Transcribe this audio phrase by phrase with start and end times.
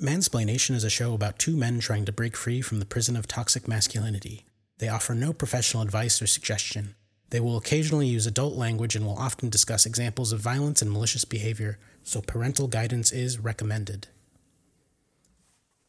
[0.00, 3.26] Mansplaination is a show about two men trying to break free from the prison of
[3.26, 4.44] toxic masculinity.
[4.78, 6.94] They offer no professional advice or suggestion.
[7.30, 11.24] They will occasionally use adult language and will often discuss examples of violence and malicious
[11.24, 14.06] behavior, so parental guidance is recommended.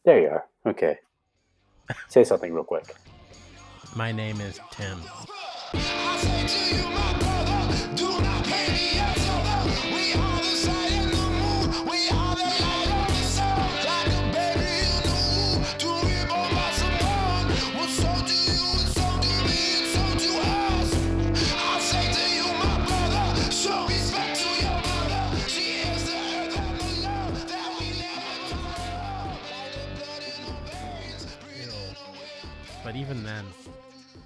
[0.05, 0.45] There you are.
[0.65, 0.97] Okay.
[2.07, 2.95] Say something real quick.
[3.95, 4.97] My name is Tim.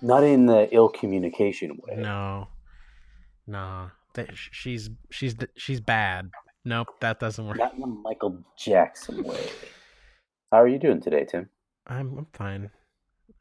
[0.04, 1.96] Not in the ill communication way.
[1.96, 2.50] no,
[3.48, 3.90] no,
[4.36, 6.30] she's she's she's bad.
[6.66, 7.58] Nope, that doesn't work.
[7.58, 9.40] Not in the Michael Jackson way.
[10.52, 11.50] How are you doing today, Tim?
[11.88, 12.70] I'm I'm fine.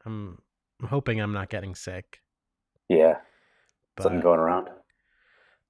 [0.05, 0.39] I'm
[0.81, 2.21] I'm hoping I'm not getting sick.
[2.87, 3.17] Yeah.
[3.95, 4.69] But Something going around?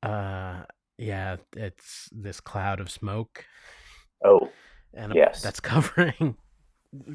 [0.03, 0.63] uh,
[0.97, 3.45] yeah, it's this cloud of smoke,
[4.23, 4.49] Oh,
[4.93, 5.41] and Yes.
[5.41, 6.37] that's covering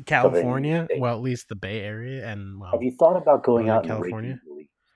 [0.07, 0.89] California.
[0.99, 3.91] Well, at least the Bay Area, and well, have you thought about going out in
[3.91, 4.41] California?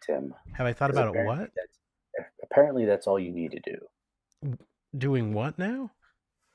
[0.06, 0.34] Tim?
[0.52, 1.24] have I thought about it?
[1.24, 4.56] What That's, apparently, that's all you need to do.
[4.96, 5.32] doing?
[5.32, 5.92] What now?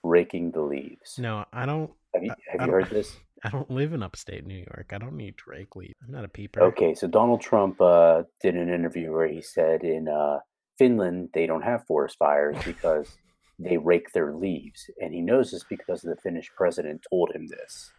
[0.03, 1.17] Raking the leaves.
[1.17, 1.91] No, I don't.
[2.13, 3.15] Have you, have I you heard this?
[3.43, 4.91] I don't live in upstate New York.
[4.93, 5.95] I don't need to rake leaves.
[6.03, 6.63] I'm not a peeper.
[6.63, 10.39] Okay, so Donald Trump uh, did an interview where he said in uh,
[10.77, 13.17] Finland they don't have forest fires because
[13.59, 17.91] they rake their leaves, and he knows this because the Finnish president told him this.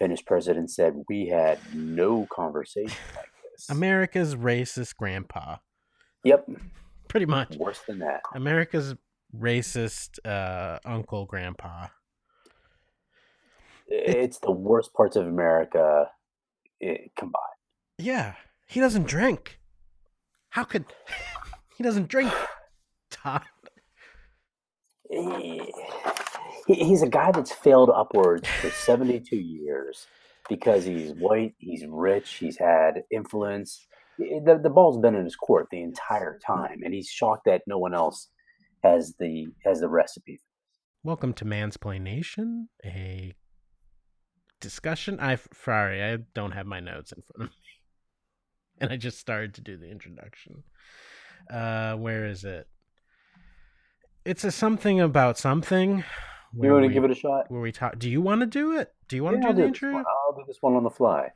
[0.00, 3.68] Finnish president said we had no conversation like this.
[3.70, 5.56] America's racist grandpa.
[6.24, 6.48] Yep,
[7.06, 7.56] Pretty much.
[7.56, 8.22] worse than that.
[8.34, 8.94] America's
[9.38, 11.88] racist uh, uncle grandpa.
[13.88, 16.10] It's the worst parts of America
[16.80, 17.44] eh, combined.
[17.98, 18.34] Yeah,
[18.68, 19.60] he doesn't drink.
[20.50, 20.86] How could
[21.76, 22.32] he doesn't drink?
[23.10, 23.42] Todd.
[26.66, 30.06] He- he- he's a guy that's failed upwards for 72 years
[30.48, 33.86] because he's white, he's rich, he's had influence.
[34.18, 37.78] The, the ball's been in his court the entire time, and he's shocked that no
[37.78, 38.28] one else
[38.82, 40.40] has the has the recipe.
[41.02, 43.32] Welcome to Mansplain Nation, a
[44.60, 45.18] discussion.
[45.20, 47.62] I sorry, I don't have my notes in front of me,
[48.82, 50.64] and I just started to do the introduction.
[51.48, 52.68] Uh, where is it?
[54.26, 56.04] It's a something about something.
[56.52, 57.50] You want to give it a shot?
[57.50, 57.98] where we talk?
[57.98, 58.92] Do you want to do it?
[59.08, 59.90] Do you want Yeah, to I'll do the this one.
[59.94, 60.04] intro?
[60.28, 61.28] I'll do this one on the fly.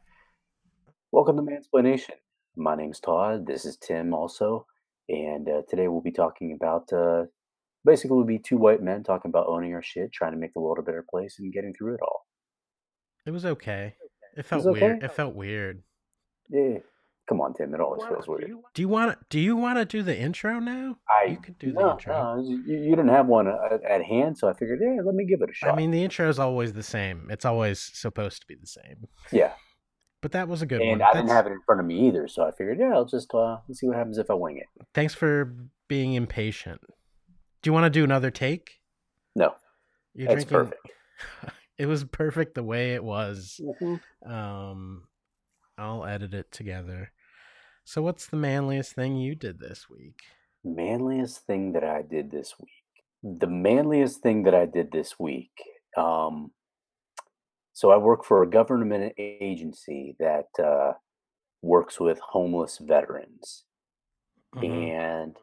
[1.13, 2.17] Welcome to Mansplanation.
[2.57, 3.47] My name's Todd.
[3.47, 4.67] This is Tim also,
[5.09, 7.25] and uh, today we'll be talking about uh,
[7.85, 10.61] basically we'll be two white men talking about owning our shit, trying to make the
[10.61, 12.27] world a better place, and getting through it all.
[13.27, 13.95] It was okay.
[14.37, 15.03] It felt was weird.
[15.03, 15.83] It felt weird.
[16.51, 16.79] Yeah,
[17.29, 17.75] come on, Tim.
[17.75, 18.51] It always feels weird.
[18.75, 19.19] Do you want to?
[19.31, 20.97] Do you want to do the intro now?
[21.09, 22.37] I you could do the no, intro.
[22.37, 25.25] no, you, you didn't have one at, at hand, so I figured, yeah, let me
[25.27, 25.71] give it a shot.
[25.73, 27.29] I mean, the intro is always the same.
[27.31, 29.07] It's always supposed to be the same.
[29.33, 29.53] yeah,
[30.23, 31.03] But that was a good and one.
[31.03, 33.33] I didn't have it in front of me either, so I figured, yeah, I'll just
[33.35, 34.67] uh, let's see what happens if I wing it.
[34.95, 35.55] Thanks for
[35.89, 36.81] being impatient.
[37.63, 38.81] Do you want to do another take?
[39.35, 39.55] No,
[40.15, 40.73] You're that's drinking.
[40.73, 41.55] perfect.
[41.79, 43.61] it was perfect the way it was.
[43.83, 44.01] Mhm.
[44.31, 45.09] Um,
[45.79, 47.13] I'll edit it together.
[47.85, 50.23] So, what's the manliest thing you did this week?
[50.65, 52.83] Manliest thing that I did this week.
[53.23, 55.53] The manliest thing that I did this week.
[55.97, 56.53] Um,
[57.73, 60.95] so I work for a government agency that uh,
[61.63, 63.65] works with homeless veterans.
[64.55, 64.89] Mhm.
[64.91, 65.37] and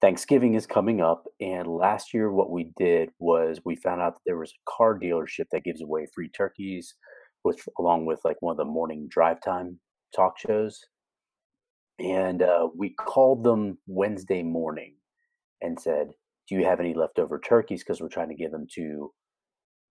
[0.00, 1.26] Thanksgiving is coming up.
[1.40, 4.98] And last year, what we did was we found out that there was a car
[4.98, 6.94] dealership that gives away free turkeys,
[7.44, 9.80] with along with like one of the morning drive time
[10.14, 10.80] talk shows.
[11.98, 14.96] And uh, we called them Wednesday morning
[15.62, 16.10] and said,
[16.48, 17.84] "Do you have any leftover turkeys?
[17.84, 19.12] Because we're trying to give them to,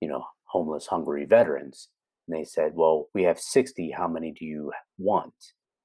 [0.01, 1.89] you know, homeless, hungry veterans."
[2.27, 3.91] And they said, "Well, we have sixty.
[3.91, 5.33] How many do you want?"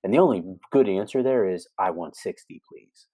[0.05, 3.06] And the only good answer there is, I want 60, please.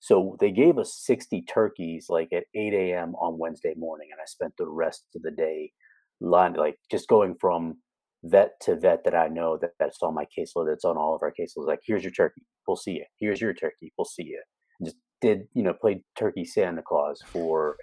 [0.00, 3.14] So they gave us 60 turkeys like at 8 a.m.
[3.16, 4.08] on Wednesday morning.
[4.12, 5.72] And I spent the rest of the day
[6.20, 7.78] like just going from
[8.24, 11.22] vet to vet that I know that that's on my caseload, that's on all of
[11.22, 11.66] our caseloads.
[11.66, 12.42] Like, here's your turkey.
[12.66, 13.04] We'll see you.
[13.18, 13.92] Here's your turkey.
[13.96, 14.42] We'll see you.
[14.84, 17.76] Just did, you know, played turkey Santa Claus for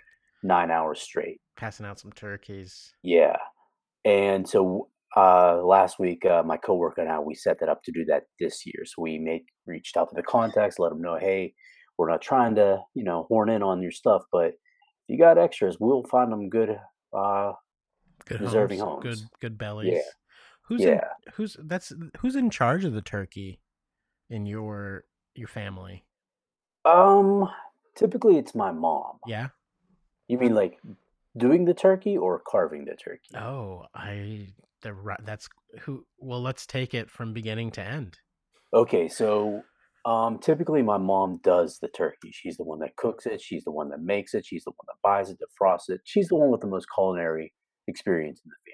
[0.43, 1.39] nine hours straight.
[1.57, 2.93] Passing out some turkeys.
[3.03, 3.37] Yeah.
[4.03, 7.91] And so uh, last week, uh, my coworker and I, we set that up to
[7.91, 8.83] do that this year.
[8.85, 11.53] So we made reached out to the contacts, let them know, hey,
[11.97, 14.53] we're not trying to, you know, horn in on your stuff, but if
[15.07, 16.77] you got extras, we'll find them good,
[17.17, 17.53] uh,
[18.25, 19.21] Good deserving homes, homes.
[19.21, 20.01] good good bellies.
[20.67, 21.09] Who's Yeah.
[21.25, 23.59] in, who's that's who's in charge of the turkey
[24.29, 26.05] in your your family?
[26.85, 27.49] Um,
[27.95, 29.19] typically it's my mom.
[29.27, 29.49] Yeah.
[30.27, 30.79] You mean like
[31.37, 33.35] doing the turkey or carving the turkey?
[33.35, 34.47] Oh, I
[34.81, 35.47] the that's
[35.81, 36.05] who.
[36.17, 38.19] Well, let's take it from beginning to end.
[38.73, 39.63] Okay, so
[40.05, 42.31] um, typically my mom does the turkey.
[42.31, 43.41] She's the one that cooks it.
[43.41, 44.45] She's the one that makes it.
[44.45, 46.01] She's the one that buys it, defrosts it.
[46.03, 47.53] She's the one with the most culinary
[47.87, 48.64] experience in the.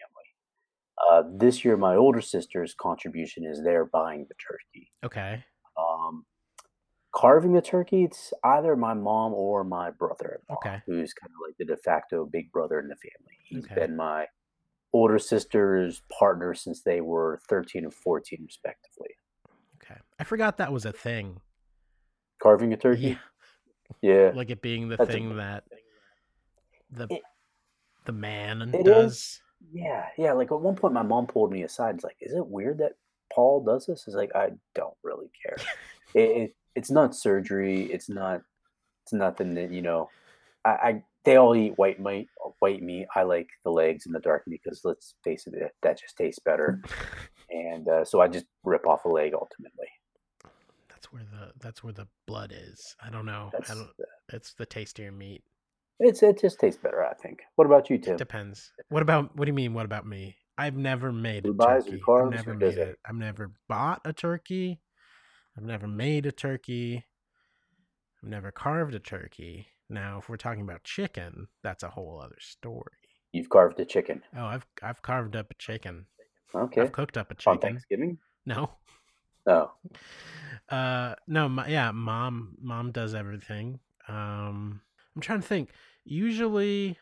[0.97, 4.89] Uh, this year, my older sister's contribution is they're buying the turkey.
[5.03, 5.43] Okay.
[5.77, 6.25] Um,
[7.13, 10.81] carving the turkey, it's either my mom or my brother-in-law, Okay.
[10.85, 13.37] who's kind of like the de facto big brother in the family.
[13.45, 13.75] He's Okay.
[13.75, 14.27] been my
[14.93, 19.15] older sister's partner since they were 13 and 14, respectively.
[19.83, 19.99] Okay.
[20.19, 21.41] I forgot that was a thing.
[22.41, 23.01] Carving a turkey?
[23.01, 23.17] Yeah.
[24.01, 24.31] Yeah.
[24.35, 25.63] Like it being the That's a- thing that
[26.89, 27.23] the It-
[28.05, 29.13] the man It does.
[29.13, 29.41] is.
[29.73, 30.33] Yeah, yeah.
[30.33, 31.95] Like at one point, my mom pulled me aside.
[31.95, 32.93] It's like, is it weird that
[33.33, 34.03] Paul does this?
[34.07, 35.57] It's like I don't really care.
[36.13, 37.83] it, it it's not surgery.
[37.83, 38.41] It's not.
[39.05, 40.09] It's nothing that you know.
[40.65, 42.27] I, I they all eat white meat.
[42.59, 43.07] White meat.
[43.15, 46.17] I like the legs and the dark meat because let's face it, that- that just
[46.17, 46.81] tastes better.
[47.53, 49.87] And uh, so I just rip off a leg ultimately.
[50.87, 52.95] That's where the that's where the blood is.
[53.05, 53.49] I don't know.
[53.51, 53.89] That's I don't.
[54.31, 55.43] It's the tastier meat.
[56.01, 57.03] It's it just tastes better.
[57.03, 57.41] I think.
[57.55, 58.17] What about you, Tim?
[58.17, 58.71] Depends.
[58.89, 59.73] What about what do you mean?
[59.73, 60.35] What about me?
[60.57, 62.01] I've never made a turkey.
[62.07, 62.77] I've never made it?
[62.77, 62.99] it.
[63.05, 64.81] I've never bought a turkey.
[65.57, 67.05] I've never made a turkey.
[68.21, 69.67] I've never carved a turkey.
[69.89, 72.91] Now, if we're talking about chicken, that's a whole other story.
[73.31, 74.21] You've carved a chicken.
[74.37, 76.05] Oh, I've I've carved up a chicken.
[76.53, 76.81] Okay.
[76.81, 77.53] I've cooked up a chicken.
[77.53, 77.59] On.
[77.59, 78.17] Thanksgiving.
[78.45, 78.71] No.
[79.47, 79.71] Oh,
[80.69, 83.79] Uh no, my, yeah, mom mom does everything.
[84.07, 84.81] Um
[85.15, 85.69] I'm trying to think.
[86.03, 86.97] Usually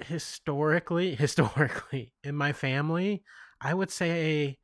[0.00, 3.22] historically, historically in my family,
[3.60, 4.58] I would say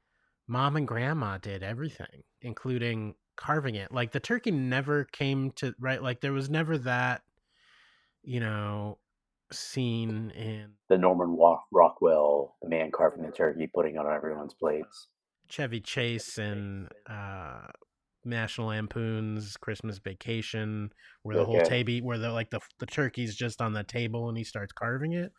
[0.47, 3.93] mom and grandma did everything, including carving it.
[3.93, 7.23] Like the turkey never came to right like there was never that
[8.23, 8.99] you know
[9.53, 11.37] scene in the Norman
[11.73, 15.09] Rockwell, the man carving the turkey, putting it on everyone's plates.
[15.49, 17.67] Chevy Chase and uh
[18.25, 20.91] National Lampoon's Christmas Vacation,
[21.23, 24.39] where the whole table, where the like the the turkey's just on the table and
[24.39, 25.33] he starts carving it.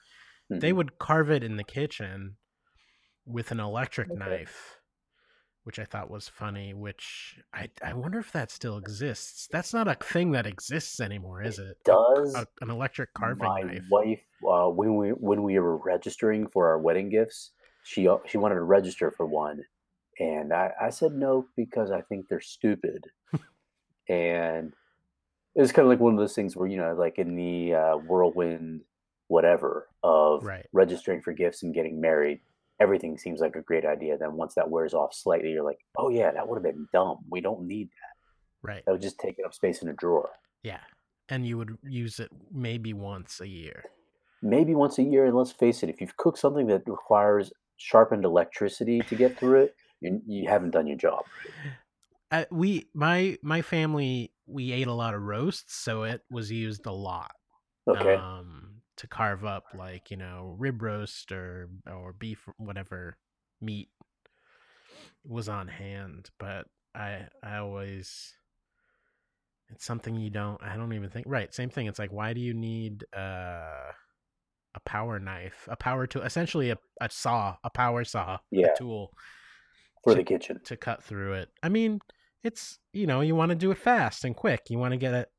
[0.59, 0.75] They Mhm.
[0.75, 2.37] would carve it in the kitchen
[3.25, 4.15] with an electric Okay.
[4.15, 4.77] knife,
[5.63, 6.73] which I thought was funny.
[6.73, 9.47] Which I I wonder if that still exists.
[9.51, 11.77] That's not a thing that exists anymore, is it?
[11.89, 12.35] A- does.
[12.35, 13.85] a- an electric carving My knife.
[13.89, 17.51] wife, uh, when we when we were registering for our wedding gifts,
[17.83, 19.63] she uh, she wanted to register for one,
[20.19, 23.05] and I, I said no because I think they're stupid.
[24.07, 24.73] and
[25.55, 27.73] it was kind of like one of those things where you know, like in the
[27.75, 28.81] uh, whirlwind,
[29.27, 30.65] whatever of Right.
[30.73, 32.41] registering for gifts and getting married,
[32.79, 34.17] everything seems like a great idea.
[34.17, 37.19] Then once that wears off slightly, you're like, oh yeah, that would have been dumb.
[37.29, 38.67] We don't need that.
[38.69, 38.83] Right.
[38.85, 40.29] That would just take up space in a drawer.
[40.63, 40.81] Yeah.
[41.29, 43.83] And you would use it maybe once a year.
[44.43, 45.25] maybe once a year.
[45.25, 49.61] And let's face it, if you've cooked something that requires sharpened electricity to get through
[49.63, 51.25] it, you, you haven't done your job.
[52.31, 56.85] uh, we my my family we ate a lot of roasts so it was used
[56.85, 57.31] a lot
[57.87, 58.15] Okay.
[58.15, 63.17] um to carve up like you know rib roast or or beef whatever
[63.61, 63.89] meat
[65.23, 68.33] was on hand but i i always
[69.69, 72.39] it's something you don't i don't even think right same thing it's like why do
[72.39, 73.91] you need uh
[74.75, 78.67] a power knife a power tool essentially a, a saw a power saw Yeah.
[78.67, 79.11] a tool
[80.05, 80.61] for to- the kitchen.
[80.63, 81.49] to cut through it.
[81.61, 81.99] I mean,
[82.43, 84.61] it's you know you want to do it fast and quick.
[84.69, 85.29] You want to get it,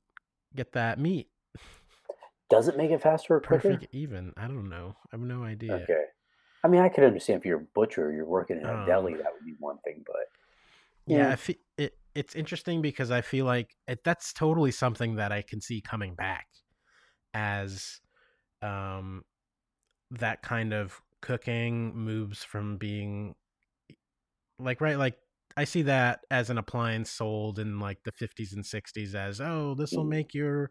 [0.55, 1.29] get that meat
[2.51, 3.71] Does it make it faster or quicker?
[3.71, 4.33] perfect, even.
[4.37, 4.97] I don't know.
[5.13, 5.75] I have no idea.
[5.75, 6.05] Okay.
[6.65, 9.15] I mean, I could understand if you're a butcher, you're working in a Um, deli,
[9.15, 10.27] that would be one thing, but
[11.07, 11.31] Yeah, Yeah.
[11.33, 15.43] I fe- it it's interesting because I feel like it, that's totally something that I
[15.43, 16.49] can see coming back
[17.35, 18.01] as
[18.63, 19.23] um
[20.11, 23.35] that kind of cooking moves from being
[24.59, 25.17] like right like
[25.57, 29.75] I see that as an appliance sold in like the 50s and 60s as oh
[29.75, 30.09] this will Mm.
[30.11, 30.71] make your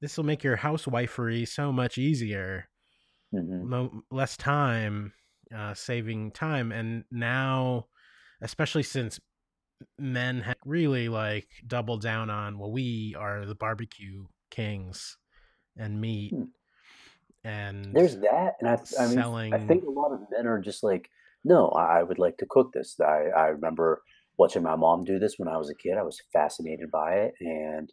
[0.00, 2.68] this will make your housewifery so much easier
[3.34, 3.62] Mhm.
[3.64, 5.12] mo- less time,
[5.54, 7.86] uh, saving time, and now,
[8.40, 9.18] especially since
[9.98, 15.16] men have really like doubled down on well, we are the barbecue kings
[15.76, 16.44] and meat, Hmm.
[17.42, 18.54] and there's that.
[18.60, 21.08] And I, I mean, I think a lot of men are just like,
[21.44, 22.98] no, I I would like to cook this.
[23.00, 24.02] I, I remember
[24.38, 25.96] watching my mom do this when I was a kid.
[25.98, 27.92] I was fascinated by it, and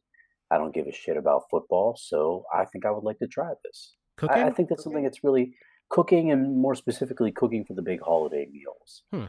[0.49, 3.51] I don't give a shit about football, so I think I would like to try
[3.63, 3.95] this.
[4.17, 4.37] cooking.
[4.43, 5.53] I, I think that's something that's really
[5.89, 9.03] cooking and more specifically cooking for the big holiday meals.
[9.11, 9.25] Hmm.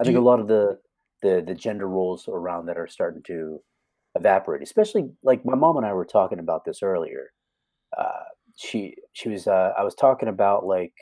[0.00, 0.78] I Do think a you- lot of the,
[1.22, 3.60] the the gender roles around that are starting to
[4.14, 4.62] evaporate.
[4.62, 7.32] Especially like my mom and I were talking about this earlier.
[7.96, 8.24] Uh,
[8.56, 10.94] she she was uh, I was talking about like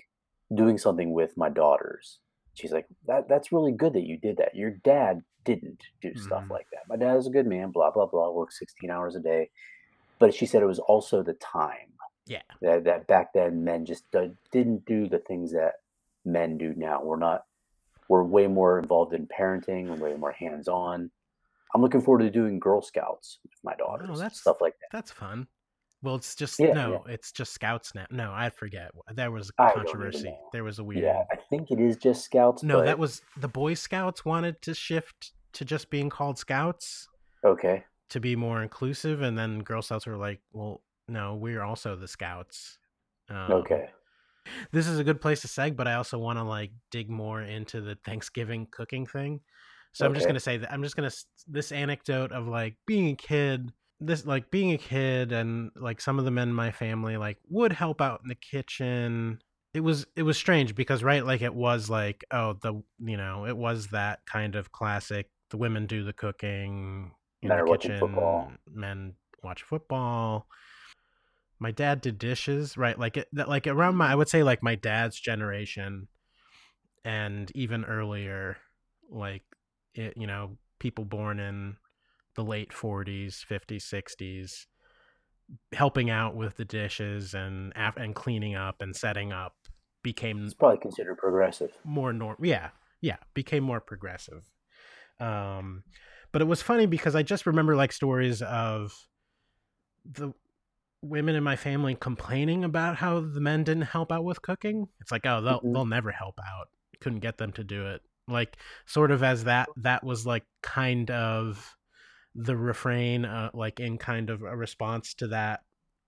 [0.54, 2.18] doing something with my daughters.
[2.54, 4.54] She's like, that that's really good that you did that.
[4.54, 6.50] Your dad didn't do stuff Mhm.
[6.50, 6.86] like that.
[6.88, 9.50] My dad is a good man, blah blah blah, works 16 hours a day.
[10.18, 11.92] But she said it was also the time
[12.26, 12.42] Yeah.
[12.60, 14.04] that, that back then men just
[14.52, 15.76] didn't do the things that
[16.24, 17.02] men do now.
[17.02, 17.44] We're not
[18.08, 21.10] we're way more involved in parenting, we're way more hands on.
[21.74, 24.88] I'm looking forward to doing Girl Scouts with my daughters, Oh, that's stuff like that.
[24.92, 25.48] That's fun.
[26.02, 28.06] Well, it's just Yeah, no, it's just Scouts now.
[28.10, 28.90] No, I forget.
[29.14, 30.36] There was controversy.
[30.52, 31.04] There was a weird.
[31.04, 32.62] Yeah, I think it is just Scouts.
[32.62, 37.08] no, but, that was the Boy Scouts wanted to shift to just being called Scouts
[37.44, 37.84] okay.
[38.10, 42.08] to be more inclusive, and then Girl Scouts were like, "Well, no, we're also the
[42.08, 42.78] Scouts."
[43.28, 43.90] Um, Okay.
[44.72, 47.42] this is a good place to seg, but I also want to like dig more
[47.42, 49.40] into the Thanksgiving cooking thing.
[49.92, 51.10] So I'm just gonna say that I'm just gonna
[51.46, 53.72] this anecdote of like being a kid,
[54.06, 57.38] this like being a kid, and like some of the men in my family like
[57.48, 59.40] would help out in the kitchen.
[59.74, 63.46] It was it was strange because right like it was like oh the you know
[63.46, 67.98] it was that kind of classic the women do the cooking in Men the kitchen
[67.98, 68.52] football.
[68.70, 70.46] men watch football
[71.58, 74.62] my dad did dishes right like it that like around my i would say like
[74.62, 76.08] my dad's generation
[77.04, 78.56] and even earlier
[79.10, 79.42] like
[79.94, 81.76] it, you know people born in
[82.34, 84.66] the late 40s 50s 60s
[85.72, 89.54] helping out with the dishes and and cleaning up and setting up
[90.02, 91.72] became It's probably considered progressive.
[91.84, 92.70] more norm yeah
[93.00, 94.48] yeah became more progressive
[95.20, 95.82] um
[96.32, 98.94] but it was funny because i just remember like stories of
[100.04, 100.32] the
[101.02, 105.10] women in my family complaining about how the men didn't help out with cooking it's
[105.12, 105.72] like oh they'll Mhm.
[105.74, 106.68] they'll never help out
[107.00, 111.10] couldn't get them to do it like sort of as that that was like kind
[111.10, 111.76] of
[112.34, 115.60] the refrain uh, like in kind of a response to that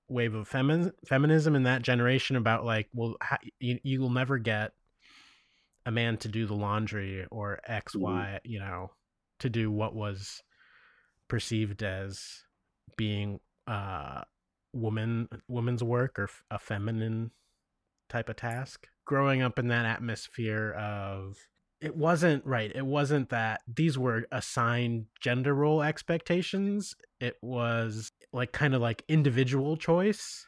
[0.09, 4.39] wave of femin- feminism in that generation about like well ha- you, you will never
[4.39, 4.73] get
[5.87, 8.01] a man to do the laundry or x Mhm.
[8.03, 8.91] y you know
[9.41, 10.43] to do what was
[11.29, 12.43] perceived as
[12.97, 14.23] being uh
[14.73, 17.31] woman woman's work or f- a feminine
[18.09, 21.37] type of task growing up in that atmosphere of
[21.85, 28.53] it wasn't right it wasn't that these were assigned gender role expectations it was like
[28.53, 30.47] kind of like individual choice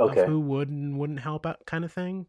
[0.00, 0.20] Okay.
[0.20, 2.26] of who would and wouldn't help out kind of thing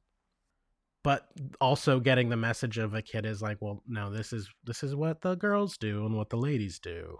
[1.03, 1.27] but
[1.61, 4.95] also getting the message of a kid is like well no this is this is
[4.95, 7.17] what the girls do and what the ladies do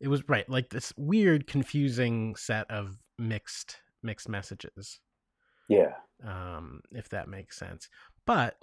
[0.00, 5.00] it was right like this weird confusing set of mixed mixed messages
[5.68, 5.92] Yeah.
[6.24, 7.88] um if that makes sense
[8.26, 8.56] but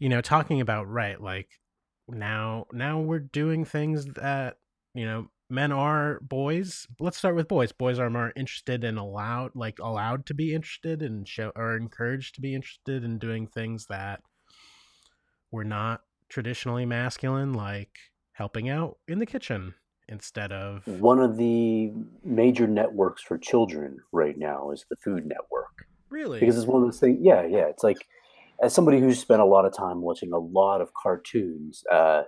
[0.00, 1.48] you know talking about right like
[2.08, 4.56] now now we're doing things that
[4.94, 9.52] you know men are boys let's start with boys boys are more interested and allowed
[9.54, 13.86] like allowed to be interested and show or encouraged to be interested in doing things
[13.88, 14.20] that
[15.52, 17.90] were not traditionally masculine like
[18.32, 19.74] helping out in the kitchen
[20.08, 21.92] instead of One of the
[22.24, 25.86] major networks for children right now is the Food Network.
[26.10, 27.18] really because it's one of those things.
[27.20, 27.66] Yeah, yeah.
[27.66, 27.98] It's like
[28.62, 31.82] as somebody who's spent a lot of time watching a lot of cartoons.
[31.90, 32.22] Uh,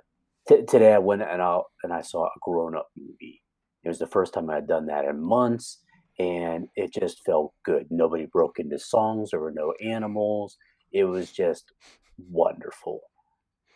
[0.49, 3.43] t- today I went and I and I saw a grown-up movie.
[3.85, 5.83] It was the first time I had done that in months,
[6.19, 7.87] and it just felt good.
[7.91, 9.31] Nobody broke into songs.
[9.31, 10.57] There were no animals.
[10.93, 11.73] It was just
[12.19, 13.01] wonderful.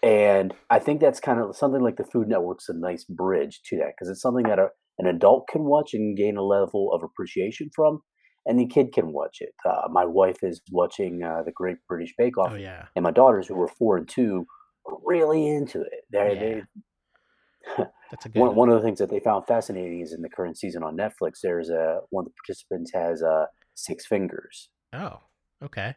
[0.02, 3.76] And I think that's kind of something like the Food Network's a nice bridge to
[3.78, 7.02] that because it's something that a, an adult can watch and gain a level of
[7.02, 8.02] appreciation from,
[8.46, 9.54] and the kid can watch it.
[9.64, 13.10] Uh, my wife is watching uh, the Great British Bake Off, oh yeah and my
[13.10, 14.46] daughters, who were four and two,
[14.86, 16.04] are really into it.
[16.10, 16.40] They're, Yeah.
[16.40, 16.62] they
[18.10, 20.28] that's a good one, one of the things that they found fascinating is in the
[20.28, 21.40] current season on Netflix.
[21.42, 24.70] There's a one of the participants has uh, six fingers.
[24.92, 25.20] oh
[25.62, 25.94] okay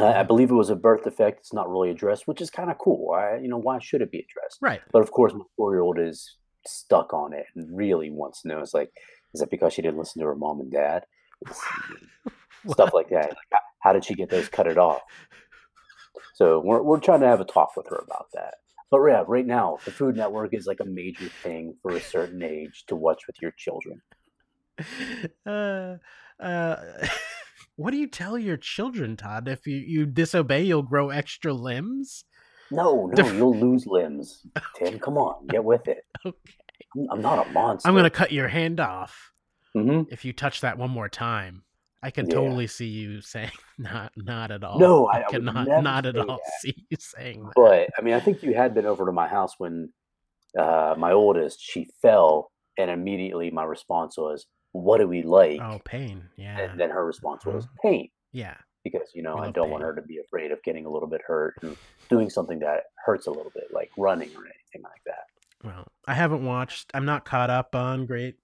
[0.00, 1.38] Uh, I believe it was a birth defect.
[1.40, 3.12] It's not really addressed, which is kind of cool.
[3.12, 4.58] I, you know, why should it be addressed?
[4.60, 8.60] right But of course, my four-year-old is stuck on it and really wants to know.
[8.60, 8.90] It's like,
[9.34, 11.04] is that because she didn't listen to her mom and dad?
[12.68, 13.28] Stuff like that.
[13.28, 15.00] Like, how- did she get those cut it off?
[16.34, 18.54] So we're we're trying to have a talk with her about that.
[18.90, 22.42] But yeah, right now the Food Network is like a major thing for a certain
[22.42, 24.00] age to watch with your children.
[25.46, 25.96] uh,
[26.40, 26.76] uh,
[27.76, 29.48] what do you tell your children, Todd?
[29.48, 32.24] If you, you disobey, you'll grow extra limbs.
[32.70, 34.46] No, no, Def- you'll lose limbs.
[34.76, 36.04] Tim, come on, get with it.
[36.26, 36.36] Okay.
[36.96, 37.86] I'm- I'm not a monster.
[37.88, 39.32] I'm gonna cut your hand off
[39.82, 41.62] hmm if you touch that one more time.
[42.00, 42.36] I can Yeah.
[42.36, 44.78] totally see you saying not not at all.
[44.78, 46.52] No, I- I cannot not at all that.
[46.60, 47.52] see you saying that.
[47.56, 49.92] But I mean, I think you had been over to my house when
[50.58, 55.80] uh, my oldest she fell, and immediately my response was, "What do we like?" oh,
[55.84, 56.28] pain.
[56.36, 56.58] Yeah.
[56.58, 57.70] And then her response was Mhm.
[57.82, 58.56] pain, yeah.
[58.84, 61.20] because you know I don't want her to be afraid of getting a little bit
[61.26, 61.76] hurt and
[62.08, 65.24] doing something that hurts a little bit, like running or anything like that.
[65.64, 66.90] Well, I haven't watched.
[66.94, 68.36] I'm not caught up on Great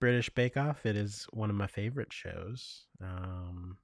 [0.00, 0.86] British Bake Off.
[0.86, 2.86] It is one of my favorite shows.
[3.02, 3.78] Um,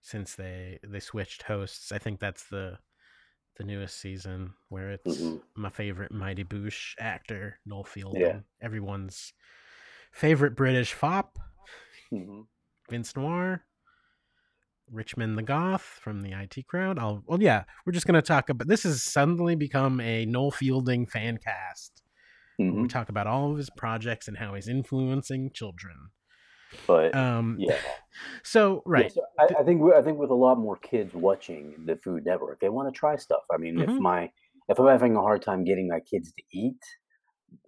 [0.00, 2.78] since they they switched hosts, I think that's the
[3.56, 5.42] the newest season where it's Mhm.
[5.56, 9.32] my favorite Mighty Boosh actor Noel Fielding, everyone's
[10.12, 11.38] favorite British fop
[12.10, 12.42] hmm
[12.90, 13.64] Vince Noir.
[14.90, 16.98] Richmond the Goth from the IT crowd.
[16.98, 21.04] I'll well yeah, we're just gonna talk about this has suddenly become a Noel Fielding
[21.06, 21.97] fan cast.
[22.66, 26.10] Where hmm We talk about all of his projects and how he's influencing children.
[26.86, 27.80] But Um yeah,
[28.44, 29.12] so Yeah, right.
[29.14, 32.24] so I, I think we- I think with a lot more kids watching the Food
[32.24, 33.42] Network, they want to try stuff.
[33.52, 33.98] I mean, if Mhm.
[33.98, 34.30] my
[34.68, 36.80] if I'm having a hard time getting my kids to eat,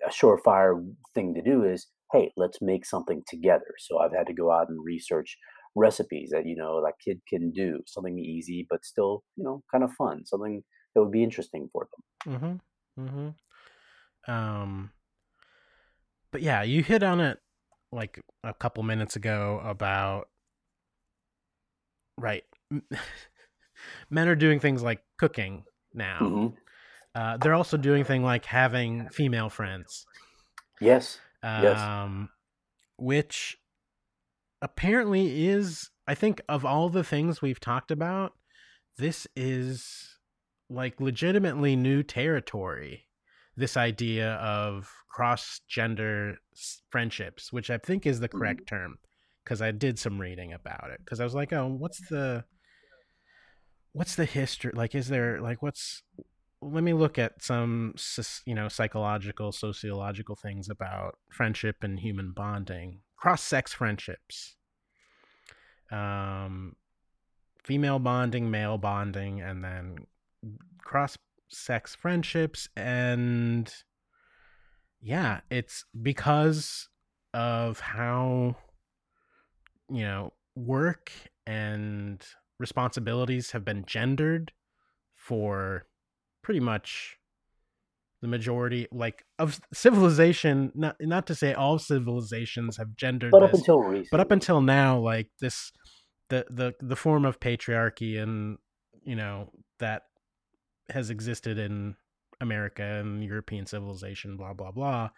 [0.06, 3.74] a surefire thing to do is, hey, let's make something together.
[3.78, 5.38] So I've had to go out and research
[5.76, 9.84] recipes that you know that kid can do, something easy but still you know kind
[9.84, 10.62] of fun, something
[10.94, 12.02] that would be interesting for them.
[12.26, 12.56] Mm-hmm.
[13.02, 13.28] Mm-hmm.
[14.26, 14.92] Um
[16.32, 17.38] but yeah, you hit on it
[17.92, 20.28] like a couple minutes ago about
[22.16, 22.44] right.
[24.10, 26.18] Men are doing things like cooking now.
[26.18, 26.46] hmm
[27.14, 30.06] Uh, they're also doing thing like having female friends.
[30.80, 31.18] Yes.
[31.42, 32.28] um, Yes.
[32.98, 33.58] which
[34.62, 38.34] apparently is i think of all the things we've talked about
[38.98, 40.18] this is
[40.68, 43.06] like legitimately new territory
[43.60, 46.36] this idea of cross gender
[46.90, 48.38] friendships which i think is the Mhm.
[48.38, 48.98] correct term
[49.44, 52.44] because i did some reading about it because i was like oh what's the
[53.92, 56.02] what's the history like is there like what's
[56.62, 57.94] let me look at some
[58.46, 64.56] you know psychological sociological things about friendship and human bonding cross sex friendships
[65.90, 66.76] um
[67.64, 69.96] female bonding male bonding and then
[70.84, 71.16] cross
[71.50, 73.72] sex friendships and
[75.00, 76.88] yeah it's because
[77.34, 78.56] of how
[79.90, 81.10] you know work
[81.46, 82.24] and
[82.58, 84.52] responsibilities have been gendered
[85.14, 85.86] for
[86.42, 87.16] pretty much
[88.22, 93.54] the majority like of civilization not not to say all civilizations have gendered But up
[93.54, 95.72] until recently, but up until now like this
[96.28, 98.58] the the the form of patriarchy and
[99.02, 100.02] you know that
[100.90, 101.94] has existed in
[102.40, 105.10] america and european civilization blah blah blah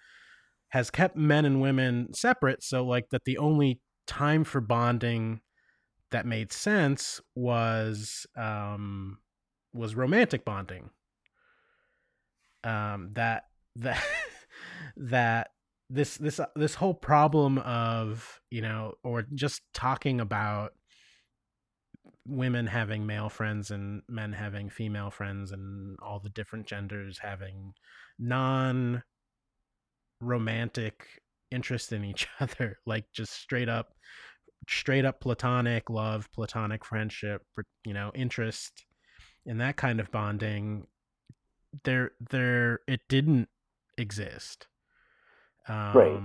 [0.73, 2.63] has kept men and women separate.
[2.63, 5.43] So like that the only time for bonding
[6.11, 9.19] that made sense was um
[9.75, 10.89] was romantic bonding.
[12.65, 13.45] Um that
[13.77, 14.03] that
[14.97, 15.51] that
[15.91, 20.73] this this this whole problem of you know or just talking about
[22.27, 27.73] women having male friends and men having female friends and all the different genders having
[28.19, 29.03] non
[30.21, 33.95] romantic interest in each other like just straight up
[34.69, 37.43] straight up platonic love platonic friendship
[37.85, 38.87] you know interest
[39.45, 40.87] in that kind of bonding
[41.85, 43.49] there there it didn't
[43.99, 44.69] exist
[45.69, 46.23] um Right.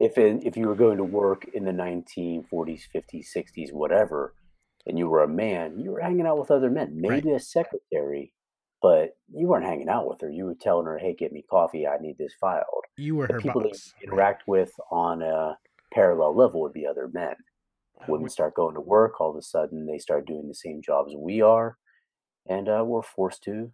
[0.00, 4.34] if in, if you were going to work in the 1940s, 50s, 60s, whatever,
[4.88, 7.24] and you were a man, you were hanging out with other men, Right.
[7.24, 8.34] maybe a secretary,
[8.82, 10.30] but you weren't hanging out with her.
[10.30, 11.86] You were telling her, "Hey, get me coffee.
[11.86, 14.14] I need this filed." you were The her people that boss you right.
[14.14, 15.58] interact with on a
[15.92, 17.36] parallel level would be other men.
[18.06, 21.14] Women start going to work, all of a sudden they start doing the same jobs
[21.16, 21.78] we are,
[22.46, 23.72] and uh, we're forced to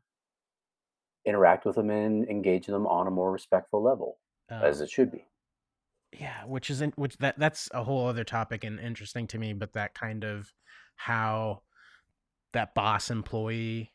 [1.24, 4.18] interact with them and engage them on a more respectful level,
[4.50, 5.26] as Um, it should be.
[6.18, 9.72] Yeah which isn't which that that's a whole other topic and interesting to me but
[9.72, 10.52] that kind of
[10.96, 11.62] how
[12.52, 13.92] that boss employee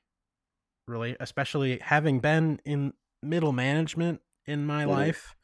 [0.88, 4.89] really especially having been in middle management in my Mhm.
[4.91, 5.36] life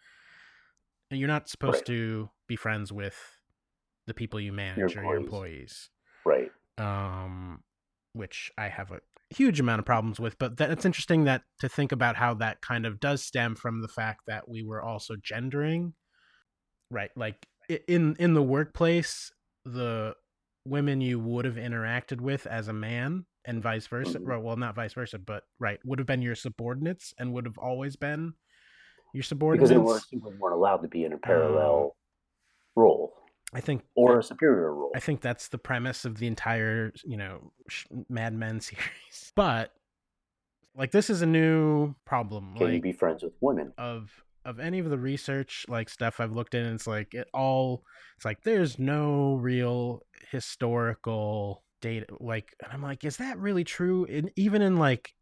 [1.12, 1.86] you're not supposed Right.
[1.88, 3.16] to be friends with
[4.08, 5.90] the people you manage or your employees
[6.26, 6.52] Right.
[6.78, 7.64] um,
[8.14, 10.38] which I have a huge amount of problems with.
[10.38, 13.82] But that, it's interesting that to think about how that kind of does stem from
[13.82, 15.94] the fact that we were also gendering,
[16.92, 17.12] right?
[17.16, 17.46] Like
[17.88, 19.32] in in the workplace,
[19.66, 20.16] the
[20.66, 24.20] women you would have interacted with as a man and vice versa.
[24.20, 24.44] Mhm.
[24.44, 27.96] Well, not vice versa, but right, would have been your subordinates and would have always
[27.96, 28.34] been
[29.14, 29.70] your Because subordinates.
[29.70, 31.96] they weren't simply weren't allowed to be in a parallel
[32.76, 33.14] role.
[33.54, 34.92] I think or a superior role.
[34.96, 37.52] I think that's the premise of the entire, you know,
[38.10, 39.32] Mad Men series.
[39.36, 39.72] But
[40.76, 42.56] like this is a new problem.
[42.56, 43.72] Can like, you be friends with women?
[43.78, 47.84] Of of any of the research like stuff I've looked in, it's like it all
[48.16, 54.06] it's like there's no real historical data like and I'm like, is that really true?
[54.06, 55.14] And even in like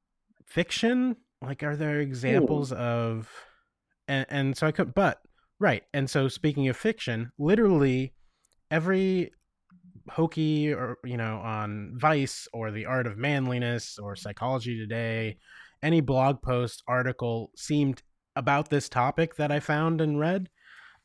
[0.45, 2.75] fiction, like are there examples Ooh.
[2.75, 3.29] of
[4.07, 5.19] and, and so I could but
[5.59, 5.83] right.
[5.93, 8.13] And so speaking of fiction, literally
[8.69, 9.31] every
[10.09, 15.37] hokey or you know on vice or the art of manliness or psychology today
[15.81, 18.01] any blog post article seemed
[18.35, 20.49] about this topic that i found and read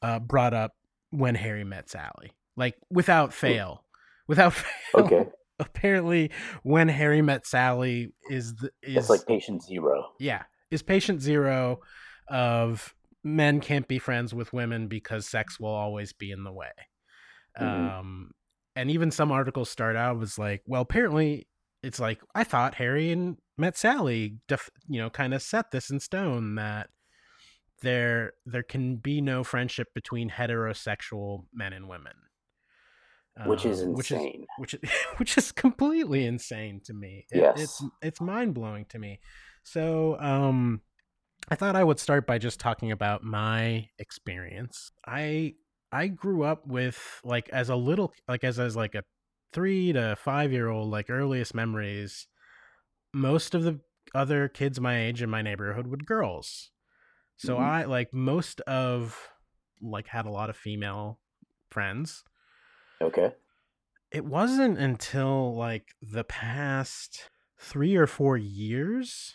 [0.03, 0.73] uh, brought up
[1.11, 3.85] when harry met sally like without fail
[4.27, 4.67] without fail.
[4.95, 5.27] Okay.
[5.61, 6.31] Apparently
[6.63, 10.11] when harry met sally is the is it's like patient zero.
[10.21, 11.81] Yeah is patient zero
[12.29, 16.71] of men can't be friends with women because sex will always be in the way.
[17.59, 17.99] Mm-hmm.
[17.99, 18.31] um
[18.77, 21.49] and even some articles start out was like, well, apparently
[21.83, 25.91] it's like I thought Harry and met Sally, def, you know, kind of set this
[25.91, 26.89] in stone that
[27.83, 32.15] there there can be no friendship between heterosexual men and women,
[33.47, 34.47] which is insane.
[34.59, 37.27] Um, which is which is which is completely insane to me.
[37.31, 39.21] It, yes, it's it's mind blowing to me.
[39.63, 40.81] So, um,
[41.51, 44.91] I thought I would start by just talking about my experience.
[45.07, 45.55] I
[45.93, 49.05] I grew up with like as a little like as as like a
[49.53, 52.27] three to five year old like earliest memories.
[53.15, 53.81] Most of the
[54.15, 56.71] other kids my age in my neighborhood were girls,
[57.39, 57.65] so mm-hmm.
[57.65, 59.19] I like most of
[59.81, 61.19] like had a lot of female
[61.71, 62.25] friends.
[63.01, 63.33] Okay.
[64.13, 69.35] It wasn't until like the past three or four years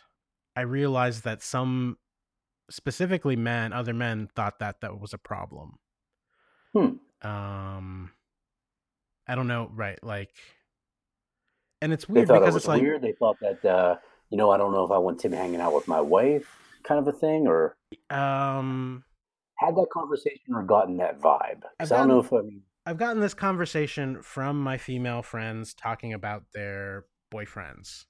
[0.55, 1.97] I realized that some
[2.69, 5.79] specifically men, other men thought that that was a problem.
[6.73, 7.27] Hmm.
[7.27, 8.11] Um,
[9.27, 10.01] I don't know, right?
[10.03, 10.29] Like,
[11.81, 13.01] and it's weird it because was it's like, weird.
[13.01, 13.95] They thought that, uh,
[14.29, 16.99] you know, I don't know if I want Tim hanging out with my wife, kind
[16.99, 17.77] of a thing, or
[18.09, 19.03] um,
[19.57, 21.61] had that conversation or gotten that vibe.
[21.79, 26.13] I don't know if I mean, I've gotten this conversation from my female friends talking
[26.13, 28.05] about their boyfriends.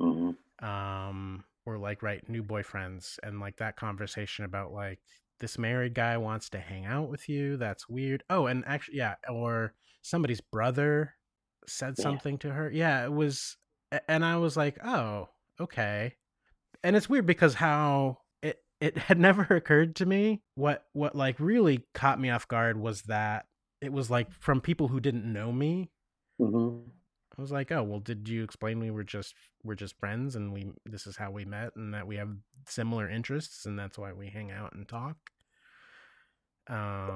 [0.00, 0.36] mhm.
[0.62, 5.00] um or like right new boyfriends and like that conversation about like
[5.40, 9.14] this married guy wants to hang out with you that's weird oh and actually yeah
[9.30, 11.14] or somebody's brother
[11.66, 12.02] said Yeah.
[12.02, 13.56] something to her yeah it was
[14.08, 15.28] and i was like oh
[15.60, 16.14] okay
[16.82, 21.38] and it's weird because how it it had never occurred to me what what like
[21.40, 23.46] really caught me off guard was that
[23.80, 25.90] it was like from people who didn't know me
[26.38, 26.96] Mhm.
[27.38, 30.52] I was like, "Oh, well, did you explain we were just we're just friends and
[30.52, 32.36] we this is how we met and that we have
[32.66, 35.16] similar interests and that's why we hang out and talk?"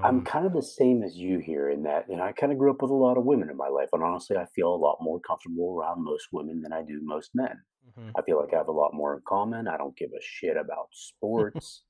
[0.03, 2.53] I'm Um, kind of the same as you here in that, you know, I kind
[2.53, 4.73] of grew up with a lot of women in my life, and honestly, I feel
[4.73, 7.63] a lot more comfortable around most women than I do most men.
[7.99, 8.13] Mhm.
[8.17, 9.69] I feel like I have a lot more in common.
[9.69, 11.83] I don't give a shit about sports,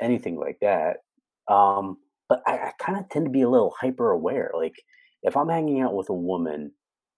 [0.00, 0.98] anything like that.
[1.48, 1.98] Um,
[2.28, 4.50] but I, I kind of tend to be a little hyper aware.
[4.54, 4.74] Like,
[5.22, 6.72] if I'm hanging out with a woman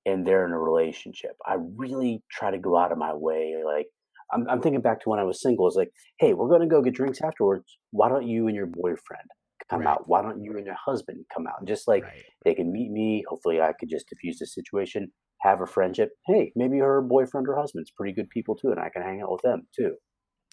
[0.06, 3.56] and they're in a relationship, I really try to go out of my way.
[3.64, 3.86] Like,
[4.32, 5.66] I'm, I'm thinking back to when I was single.
[5.66, 7.78] It's like, hey, we're going to go get drinks afterwards.
[7.90, 9.28] Why don't you and your boyfriend
[9.70, 9.88] come Right.
[9.88, 10.06] out?
[10.08, 11.54] Why don't you and your husband come out?
[11.58, 12.24] And just like Right.
[12.44, 13.24] they can meet me.
[13.28, 16.10] Hopefully, I could just diffuse the situation, have a friendship.
[16.26, 19.32] Hey, maybe her boyfriend or husband's pretty good people too, and I can hang out
[19.32, 19.94] with them too.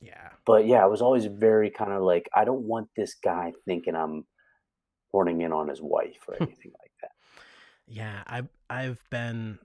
[0.02, 0.30] Yeah.
[0.46, 3.96] But yeah, I was always very kind of like, I don't want this guy thinking
[3.96, 4.26] I'm
[5.12, 7.12] horning in on his wife or anything like that.
[7.88, 9.60] Yeah, I've I've been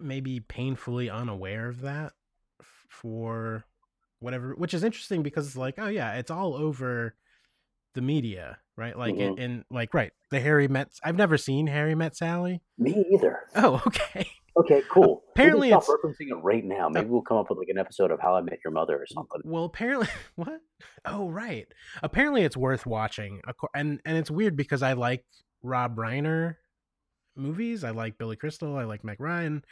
[0.00, 2.12] maybe painfully unaware of that
[2.62, 3.64] for
[4.20, 7.14] whatever, which is interesting because it's like, oh yeah, it's all over
[7.94, 8.96] the media, right?
[8.96, 10.88] Like in, hmm in like right, the Harry met.
[11.04, 12.62] I've never seen Harry met Sally.
[12.78, 13.40] Me either.
[13.56, 14.26] Oh, okay.
[14.56, 15.22] Okay, cool.
[15.32, 16.86] Apparently, stop it's referencing it right now.
[16.86, 18.96] uh, Maybe we'll come up with like an episode of How I Met Your Mother
[18.96, 19.40] or something.
[19.44, 19.64] well.
[19.64, 20.60] Apparently, what?
[21.04, 21.66] Oh, right.
[22.02, 23.40] Apparently, it's worth watching.
[23.74, 25.24] And and it's weird because I like
[25.62, 26.56] Rob Reiner
[27.36, 27.84] movies.
[27.84, 28.76] I like Billy Crystal.
[28.76, 29.64] I like Meg Ryan.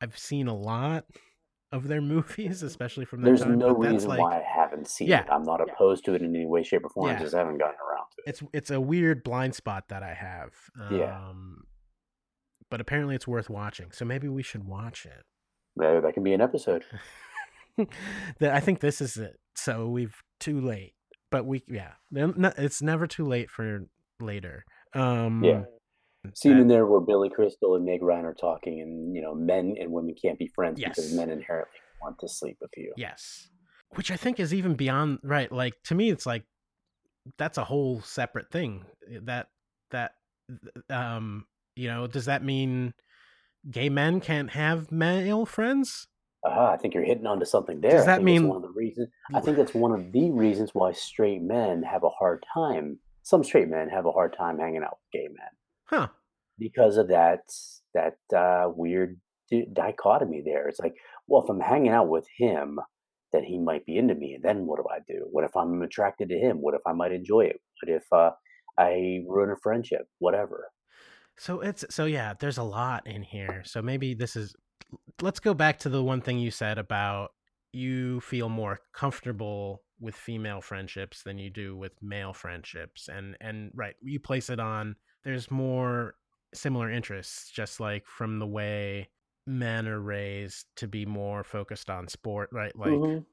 [0.00, 1.04] I've seen a lot
[1.74, 3.58] of their movies, especially from that There's time.
[3.58, 5.26] no reason like, why I haven't seen yeah, it.
[5.30, 7.08] I'm not yeah, opposed to it in any way, shape, or form.
[7.08, 7.16] Yeah.
[7.16, 8.30] I just haven't gotten around to it.
[8.30, 10.52] It's it's a weird blind spot that I have.
[10.90, 10.98] it.
[10.98, 11.64] Yeah, Um,
[12.70, 13.90] but apparently, it's worth watching.
[13.92, 15.24] So maybe we should watch it.
[15.76, 16.84] that, that can be an episode.
[18.38, 19.36] that I think this is it.
[19.56, 20.94] So we've too late,
[21.30, 23.80] but we yeah, it's never too late for
[24.20, 24.64] later.
[24.94, 25.64] Yeah.
[26.32, 29.76] Scene in there where Billy Crystal and Meg Ryan are talking, and you know, men
[29.78, 32.92] and women can't be friends because men inherently want to sleep with you.
[32.96, 33.48] yes,
[33.90, 35.50] which I think is even beyond right.
[35.52, 36.44] Like to me, it's like
[37.38, 38.84] that's a whole separate thing.
[39.12, 39.48] eh, That
[39.90, 40.12] that
[40.90, 42.92] um you know does that mean
[43.70, 46.06] gay men can't have male friends
[46.46, 47.92] uh, I think you're hitting onto something there.
[47.92, 49.08] does that mean one of the reasons.
[49.34, 52.98] I think that's one of the reasons why straight men have a hard time.
[53.22, 55.48] Some straight men have a hard time hanging out with gay men
[55.94, 56.08] huh
[56.58, 57.40] because of that
[57.94, 60.68] that uh, weird di- dichotomy there.
[60.68, 60.94] It's like,
[61.28, 62.78] well, if I'm hanging out with him,
[63.32, 65.26] then he might be into me, and then what do I do?
[65.30, 66.58] What if I'm attracted to him?
[66.58, 67.60] What if I might enjoy it?
[67.82, 68.30] What if uh,
[68.78, 70.04] I ruin a friendship?
[70.18, 70.58] Whatever.
[71.36, 74.54] so it's so yeah there's a lot in here so maybe this is
[75.20, 77.30] let's go back to the one thing you said about
[77.72, 83.70] you feel more comfortable with female friendships than you do with male friendships and and
[83.74, 86.16] right you place it on there's more
[86.54, 89.08] similar interests just like from the way
[89.46, 92.76] men are raised to be more focused on sport right?
[92.76, 93.24] Like hmm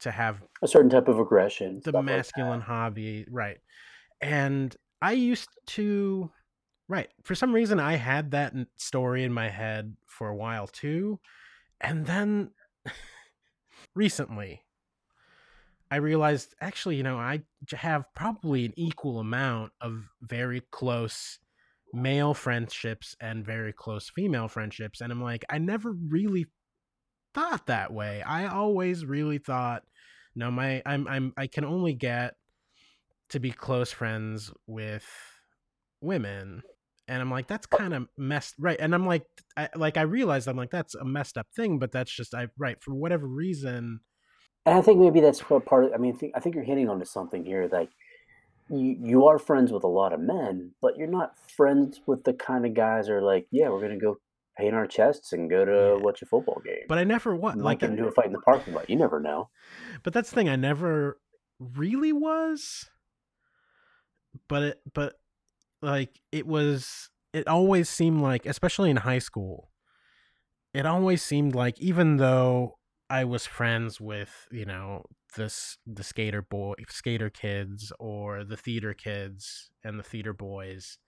[0.00, 3.60] to have A certain type of aggression, the stuff like masculine hobby right.
[4.20, 6.32] And i used to
[6.88, 11.20] right for some reason i had that story in my head for a while too.
[11.80, 12.52] And then
[13.94, 14.62] recently
[15.90, 17.42] i realized actually you know I
[17.72, 21.38] have probably an equal amount of very close
[21.92, 26.46] male friendships and very close female friendships and i'm like i never really
[27.34, 28.22] thought that way.
[28.22, 29.82] I always really thought
[30.36, 32.34] no my i'm i'm i can only get
[33.30, 35.06] to be close friends with
[36.00, 36.62] women.
[37.06, 37.76] And i'm like that's oh.
[37.76, 39.24] kind of messed right and i'm like
[39.58, 42.46] I, like i realized i'm like that's a messed up thing but that's just i
[42.58, 44.00] right for whatever reason
[44.66, 46.64] And I think maybe that's what part of, I mean, I think, I think you're
[46.64, 47.68] hitting onto something here.
[47.70, 47.90] Like,
[48.70, 52.32] you, you are friends with a lot of men, but you're not friends with the
[52.32, 54.16] kind of guys who are like, yeah, we're going to go
[54.56, 56.84] paint our chests and go to yeah watch a football game.
[56.88, 58.88] but i never We like get into a fight in the parking lot.
[58.88, 59.48] You never know.
[60.04, 61.18] but that's the thing i never
[61.58, 62.88] really was
[64.46, 65.14] but it but
[65.82, 69.70] like it was it always seemed like especially in high school
[70.72, 72.78] it always seemed like even though
[73.10, 75.02] i was friends with you know
[75.36, 80.98] this the skater boy skater kids or the theater kids and the theater boys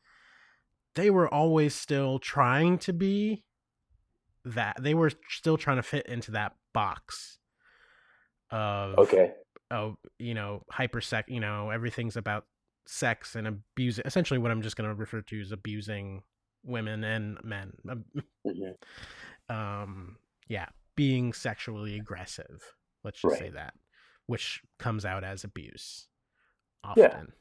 [0.95, 3.45] they were always still trying to be
[4.45, 7.39] that they were still trying to fit into that box
[8.51, 9.33] of Okay.
[9.71, 12.47] oh you know hypersec you know everything's about
[12.87, 16.23] sex and abuse essentially what i'm just going to refer to as abusing
[16.63, 17.73] women and men.
[17.89, 18.05] Um,
[18.45, 20.17] hmm um
[20.49, 23.75] yeah being sexually aggressive let's just say that
[24.27, 26.09] which comes out as abuse
[26.95, 27.21] Yeah.
[27.23, 27.33] often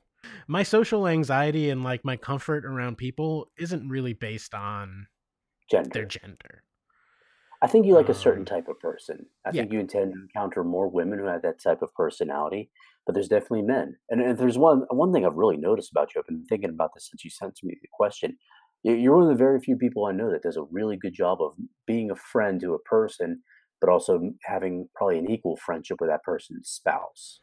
[0.48, 5.08] my social anxiety and like my comfort around people isn't really based on
[5.70, 5.92] gender.
[5.94, 6.64] their Gender.
[7.62, 9.26] I think you like a certain um type of person.
[9.46, 12.70] I yeah think you intend to encounter more women who have that type of personality,
[13.06, 13.98] but there's definitely men.
[14.10, 16.22] And, and there's one one thing I've really noticed about you.
[16.22, 18.38] I've been thinking about this since you sent me the question.
[18.86, 21.14] You- You're one of the very few people I know that does a really good
[21.14, 23.44] job of being a friend to a person,
[23.82, 27.42] but also having probably an equal friendship with that person's spouse.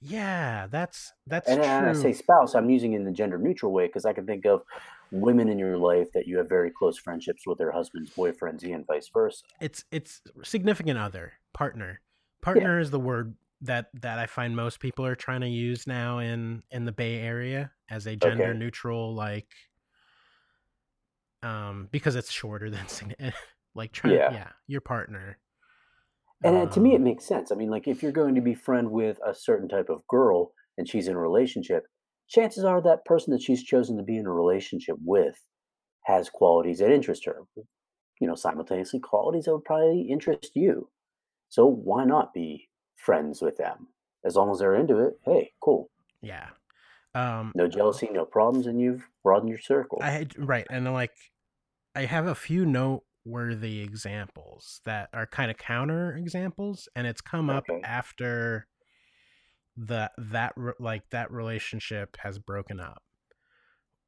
[0.00, 3.72] yeah that's that's And when I say spouse, I'm using it in the gender neutral
[3.72, 4.62] way because I can think of
[5.10, 8.86] women in your life that you have very close friendships with their husbands, boyfriends, and
[8.86, 9.46] vice versa.
[9.60, 12.00] it's it's significant other partner
[12.54, 12.68] Yeah.
[12.68, 16.18] partner is the word that that i find most people are trying to use now
[16.18, 18.54] in in the bay area as a gender Okay.
[18.54, 19.48] neutral like
[21.42, 22.86] um because it's shorter than
[23.74, 24.28] like trying Yeah.
[24.28, 25.38] yeah your partner
[26.44, 27.50] And uh, to me, it um makes sense.
[27.52, 30.52] I mean, like if you're going to be friend with a certain type of girl
[30.76, 31.86] and she's in a relationship,
[32.28, 35.36] chances are that person that she's chosen to be in a relationship with
[36.04, 37.42] has qualities that interest her.
[38.20, 40.90] You know, simultaneously qualities that would probably interest you.
[41.48, 43.88] So why not be friends with them?
[44.24, 45.90] As long as they're into it, hey, cool.
[46.20, 46.50] yeah
[47.14, 49.98] um No jealousy, no problems, and you've broadened your circle.
[50.02, 51.12] i had right and then, like
[51.94, 57.50] i have a few noteworthy examples that are kind of counter examples and it's come
[57.50, 57.80] up Okay.
[57.84, 58.66] after
[59.76, 63.02] the that like that relationship has broken up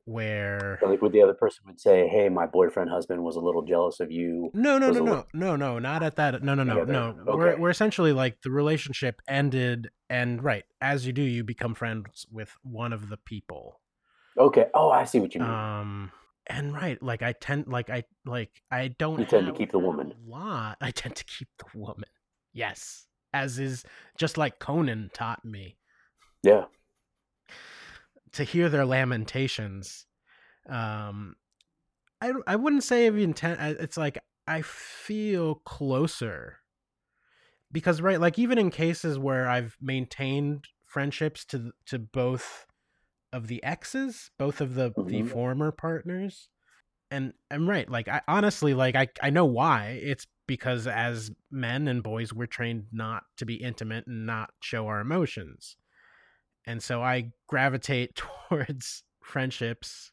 [0.07, 3.63] where like what the other person would say, hey, my boyfriend husband was a little
[3.63, 6.63] jealous of you, no no no no little no no not at that no no
[6.65, 6.93] no together.
[6.93, 11.75] no we're we're essentially like the relationship ended and right as you do you become
[11.75, 13.81] friends with one of the people
[14.37, 14.67] Okay.
[14.75, 15.49] Oh, I see what you mean.
[15.51, 16.13] um
[16.49, 19.79] and right like i tend like i like i don't You tend to keep the
[19.79, 20.13] woman.
[20.27, 22.05] lot i tend to keep the woman
[22.53, 23.85] yes as is
[24.19, 25.79] just like conan taught me
[26.43, 26.65] Yeah.
[28.35, 30.07] To hear their lamentations
[30.69, 31.35] um
[32.21, 36.59] i i wouldn't say of intent it's like i feel closer
[37.73, 42.67] because right like even in cases where i've maintained friendships to to both
[43.33, 45.29] of the exes, both of the the Mhm.
[45.29, 46.49] former partners.
[47.11, 50.01] And I'm right, like I honestly like I I know why.
[50.03, 54.87] It's because as men and boys we're trained not to be intimate and not show
[54.89, 55.77] our emotions.
[56.67, 58.15] And so I gravitate
[58.49, 60.13] towards friendships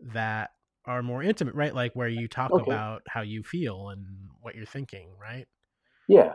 [0.00, 0.52] that
[0.86, 1.74] are more intimate, right?
[1.74, 2.78] Like where you talk Okay.
[2.78, 5.48] about how you feel and what you're thinking, right?
[6.08, 6.34] Yeah,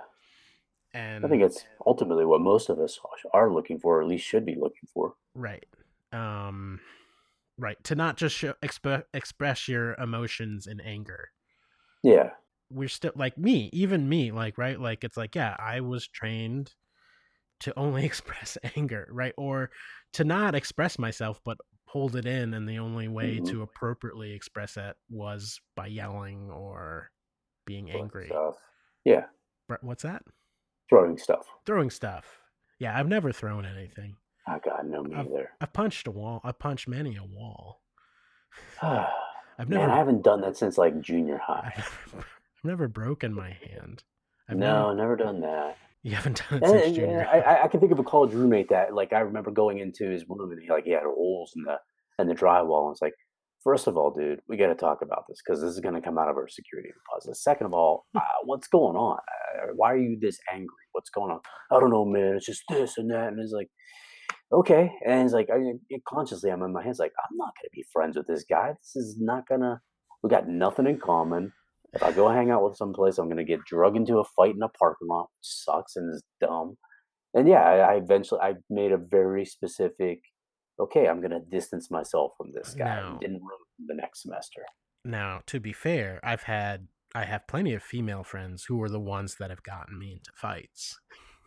[0.93, 2.99] And I think it's ultimately what most of us
[3.33, 5.15] are looking for, or at least should be looking for.
[5.33, 5.65] Right.
[6.11, 6.81] Um
[7.57, 11.31] right, to not just show, exp- express your emotions in anger.
[12.03, 12.33] Yeah,
[12.69, 14.79] We're still like me, even me, like right?
[14.79, 16.73] Like it's like yeah, I was trained
[17.61, 19.33] to only express anger, right?
[19.37, 19.71] Or
[20.13, 23.49] to not express myself but hold it in and the only way Mhm.
[23.49, 27.09] to appropriately express it was by yelling or
[27.65, 28.27] being throwing angry.
[28.27, 28.57] Stuff.
[29.05, 29.25] Yeah,
[29.81, 30.23] What's that?
[30.89, 31.47] throwing stuff.
[31.65, 32.39] Throwing stuff.
[32.79, 34.15] Yeah, I've never thrown anything.
[34.47, 35.49] Oh God, no me I've- either.
[35.61, 36.41] I've punched a wall.
[36.43, 37.81] I've punched many a wall.
[38.81, 41.73] I've never Man, I haven't done that since like junior high.
[42.17, 42.25] I've
[42.63, 44.03] never broken my hand.
[44.49, 45.77] I've no, never, never done that.
[46.03, 47.27] You haven't done it And, since junior.
[47.31, 50.25] I, I- can think of a college roommate that, like, I remember going into his
[50.27, 51.75] room and he, like, he had holes in the
[52.19, 52.87] in the drywall.
[52.87, 53.13] And it's like,
[53.63, 56.01] first of all, dude, we got to talk about this because this is going to
[56.01, 57.35] come out of our security deposit.
[57.39, 59.17] Second of all, uh, what's going on?
[59.17, 60.67] Uh, why are you this angry?
[60.91, 61.39] What's going on?
[61.71, 62.35] I don't know, man.
[62.35, 63.27] It's just this and that.
[63.29, 63.69] And it's like,
[64.51, 64.91] okay.
[65.05, 65.59] And he's like, I,
[66.07, 68.73] consciously, I'm in my head, like, I'm not going to be friends with this guy.
[68.81, 69.79] This is not going to,
[70.23, 71.53] we got nothing in common.
[71.93, 74.55] If I go hang out with someplace, I'm going to get drug into a fight
[74.55, 76.77] in a parking lot, which sucks and is dumb.
[77.33, 80.19] And yeah, I, I eventually, I made a very specific,
[80.79, 83.01] okay, I'm going to distance myself from this guy.
[83.01, 83.17] No.
[83.19, 84.61] Didn't ruin the next semester.
[85.03, 88.99] Now, to be fair, I've had I have plenty of female friends who are the
[88.99, 90.97] ones that have gotten me into fights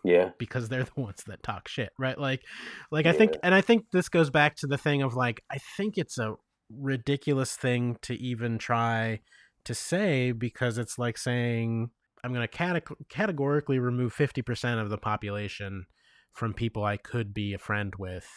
[0.04, 0.30] Yeah.
[0.38, 2.18] because they're the ones that talk shit, right?
[2.18, 2.42] Like,
[2.90, 5.58] like I think, and I think this goes back to the thing of like, I
[5.76, 6.34] think it's a
[6.70, 9.20] ridiculous thing to even try
[9.64, 11.90] to say because it's like saying
[12.22, 15.86] I'm going to categ- categorically remove fifty percent of the population
[16.32, 18.28] from people I could be a friend with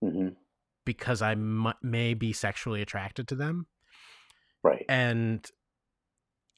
[0.00, 0.28] hmm
[0.84, 3.66] because I may be sexually attracted to them.
[4.62, 4.84] Right.
[4.88, 5.46] and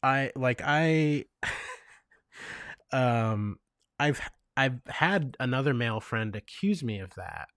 [0.02, 1.24] i like i
[2.92, 3.56] um
[3.98, 4.20] i've
[4.56, 7.48] i've had another male friend accuse me of that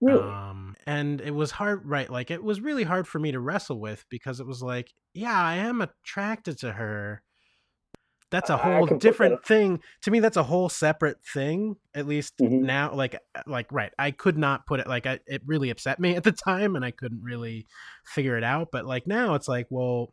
[0.00, 0.22] Really?
[0.22, 3.80] um and it was hard right like it was really hard for me to wrestle
[3.80, 7.22] with because it was like yeah i am attracted to her
[8.30, 11.76] that's a whole can put that different thing to me that's a whole separate thing
[11.94, 12.60] at least Mhm.
[12.60, 15.98] now like uh, like right i could not put it like I, it really upset
[15.98, 17.66] me at the time and i couldn't really
[18.04, 20.12] figure it out but like now it's like well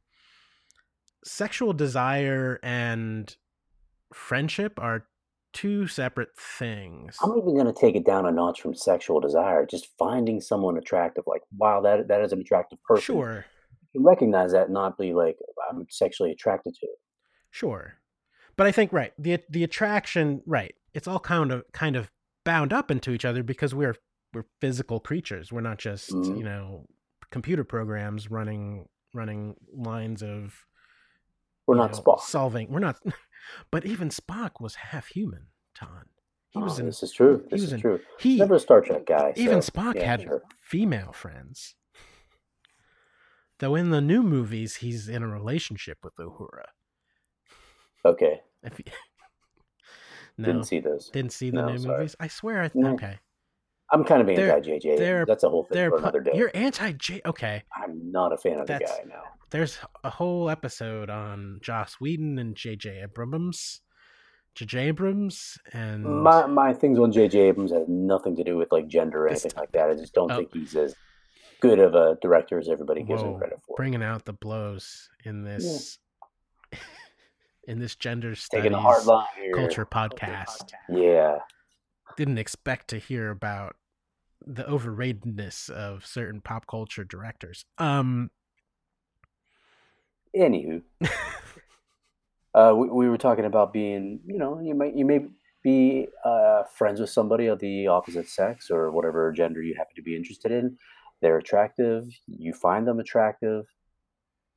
[1.26, 3.36] sexual desire and
[4.14, 5.08] friendship are
[5.54, 9.66] two separate things I'm even going to take it down a notch from sexual desire.
[9.66, 13.04] Just finding someone attractive, like, wow, that that is an attractive person.
[13.04, 13.46] sure
[13.94, 15.38] You can recognize that, and not be like,
[15.70, 16.98] I'm sexually attracted to it.
[17.52, 17.94] Sure.
[18.58, 20.74] But I think right, the the attraction, right.
[20.94, 22.12] It's all kind of kind of
[22.44, 23.96] bound up into each other because we're
[24.34, 25.52] we're physical creatures.
[25.52, 26.38] We're not just, Mhm.
[26.38, 26.86] you know,
[27.32, 30.66] computer programs running running lines of
[31.68, 32.72] We're not know, solving.
[32.72, 32.98] We're not
[33.72, 36.06] but even Spock was half human, Ton.
[36.52, 37.38] He oh, was Oh, in this is true.
[37.46, 38.00] he This was is in- true.
[38.20, 39.34] he Never a Star Trek guy.
[39.36, 40.44] even so, Spock yeah, had sure.
[40.62, 41.76] female friends.
[43.60, 46.66] Though in the new movies he's in a relationship with Uhura.
[48.06, 48.42] Okay.
[48.64, 48.86] If you,
[50.38, 51.10] no, Didn't see those.
[51.10, 51.98] Didn't see the No, new sorry.
[51.98, 52.16] movies.
[52.20, 52.62] I swear.
[52.62, 52.94] I th- No.
[52.94, 53.20] okay.
[53.92, 55.28] I'm kind of anti JJ.
[55.28, 56.32] That's a whole thing for another day.
[56.36, 57.22] you're anti J.
[57.26, 57.64] Okay.
[57.76, 59.24] I'm not a fan of the That's- guy now.
[59.52, 63.02] There's a whole episode on Joss Whedon and J.J.
[63.04, 63.82] Abrams.
[64.56, 64.88] J.J.
[64.88, 69.26] Abrams and My my things on JJ Abrams have nothing to do with like gender
[69.26, 69.90] or anything like that.
[69.92, 70.38] I just don't Oh.
[70.38, 70.96] think he's as
[71.60, 73.76] good of a director as everybody gives him credit for.
[73.78, 76.00] bringing out the blows in this
[77.68, 79.54] in this gender studies Taking a hard line here.
[79.54, 80.72] culture podcast.
[80.90, 81.38] Yeah.
[82.18, 83.76] Didn't expect to hear about
[84.46, 87.66] the overratedness of certain pop culture directors.
[87.78, 88.30] Um
[90.36, 90.82] Anywho,
[92.56, 95.28] uh, we, we were talking about being, you know, you might you may
[95.64, 100.02] be uh, friends with somebody of the opposite sex or whatever gender you happen to
[100.02, 100.78] be interested in.
[101.22, 102.06] They're attractive.
[102.28, 103.66] You find them attractive,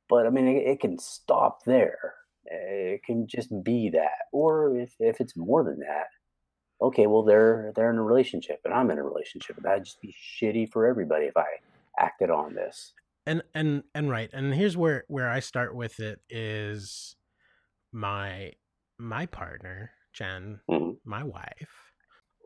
[0.09, 2.15] but I mean, it, it can stop there.
[2.45, 6.07] It can just be that, or if if it's more than that,
[6.81, 9.57] okay, well they're they're in a relationship and I'm in a relationship.
[9.61, 11.45] That'd just be shitty for everybody if I
[11.99, 12.93] acted on this.
[13.25, 17.15] and and and right and here's where where i start with it is
[17.91, 18.53] my
[18.99, 20.97] my partner jen Mhm.
[21.03, 21.91] my wife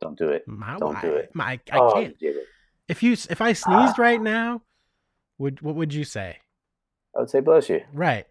[0.02, 0.48] Don't do it.
[0.48, 1.30] my Don't wife do it.
[1.36, 2.48] my i oh, can't you did it.
[2.88, 4.64] If you if I sneezed right now,
[5.38, 6.40] would what would you say?
[7.16, 7.82] I would say bless you.
[7.94, 8.26] Right.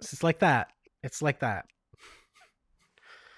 [0.00, 0.68] It's like that.
[1.02, 1.66] It's like that.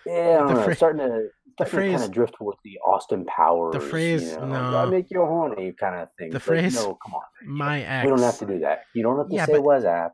[0.06, 0.64] Yeah, I know.
[0.64, 1.28] phra- starting to,
[1.61, 3.72] the to kind phrase- of drift towards the Austin Powers.
[3.74, 4.78] The phrase, you know, no.
[4.78, 6.30] I make you horny kind of thing.
[6.30, 7.22] The phrase, no, come on.
[7.46, 8.04] My ex.
[8.04, 8.82] We don't have to do that.
[8.94, 10.11] You don't have to Yeah, say but WhatsApp.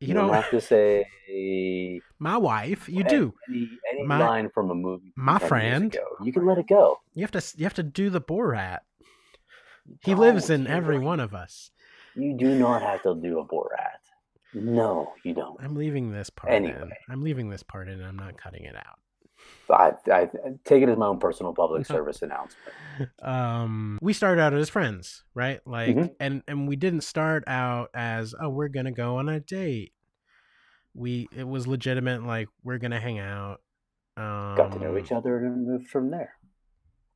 [0.00, 0.26] You You don't.
[0.26, 2.88] don't have to say my wife.
[2.88, 3.34] You a- do.
[3.48, 5.12] any, any My- line from a movie.
[5.16, 5.96] my friend.
[6.22, 6.98] You can let it go.
[7.14, 7.42] You have to.
[7.56, 8.80] You have to do the Borat.
[10.04, 10.20] He Don't.
[10.20, 11.70] lives in every don't- one of us.
[12.14, 13.98] You do not have to do a Borat.
[14.54, 15.60] No, you don't.
[15.62, 16.64] I'm leaving this part in.
[16.66, 16.90] Anyway.
[17.08, 17.94] I'm leaving this part in.
[17.94, 18.98] And I'm not cutting it out.
[19.70, 20.28] I, I
[20.64, 23.10] take it as my own personal public service announcement.
[23.22, 26.14] um we started out as friends right like Mhm.
[26.20, 29.92] and and we didn't start out as oh we're gonna go on a date
[30.94, 33.60] we it was legitimate like we're gonna hang out
[34.16, 36.32] um Got to know each other and moved from there.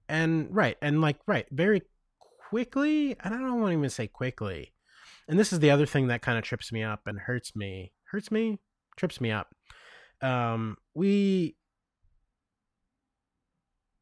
[0.08, 1.82] and right and like right very
[2.50, 4.72] quickly and i don't want to even say quickly
[5.26, 7.92] and this is the other thing that kind of trips me up and hurts me
[8.10, 8.58] hurts me
[8.96, 9.48] trips me up
[10.20, 11.56] um we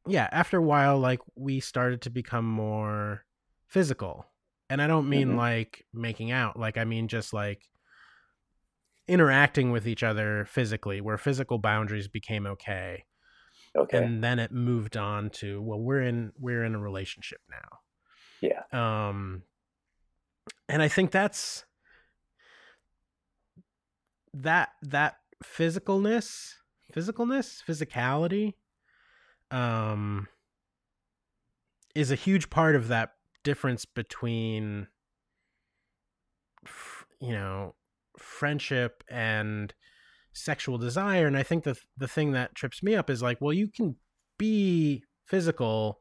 [0.07, 3.25] yeah after a while like we started to become more
[3.69, 4.27] physical
[4.69, 5.37] and i don't mean Mhm.
[5.37, 7.69] like making out like i mean just like
[9.09, 13.05] interacting with each other physically where physical boundaries became okay
[13.77, 13.99] Okay.
[13.99, 17.79] and then it moved on to well we're in we're in a relationship now
[18.41, 18.63] yeah.
[18.73, 19.43] um
[20.69, 21.65] and i think that's
[24.35, 26.55] that that physicalness
[26.95, 28.55] physicalness physicality
[29.51, 30.29] um
[31.95, 34.87] is a huge part of that difference between
[37.21, 37.75] you know
[38.19, 39.73] friendship and
[40.33, 43.53] sexual desire and i think the the thing that trips me up is like well
[43.53, 43.97] you can
[44.39, 45.99] be physical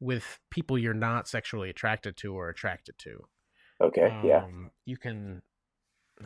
[0.00, 3.18] with people you're not sexually attracted to or attracted to
[3.80, 4.12] Okay.
[4.24, 4.42] yeah.
[4.44, 5.40] um, you can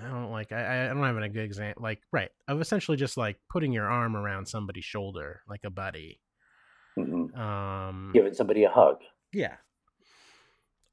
[0.00, 3.16] i don't like i i don't have a good example like right of essentially just
[3.18, 6.18] like putting your arm around somebody's shoulder like a buddy
[6.97, 8.99] hmm um Giving somebody a hug.
[9.32, 9.57] yeah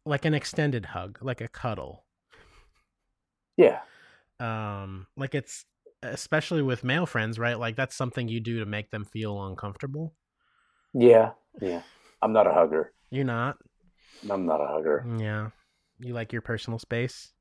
[0.06, 2.06] like an extended hug like a cuddle
[3.58, 3.80] Yeah.
[4.40, 5.66] um like it's
[6.02, 10.14] especially with male friends right like that's something you do to make them feel uncomfortable
[10.94, 11.32] Yeah.
[11.62, 11.82] Yeah.
[12.22, 12.94] I'm not a hugger.
[13.12, 13.58] you're not
[14.30, 15.06] I'm not a hugger.
[15.20, 15.50] yeah
[16.00, 17.34] you like your personal space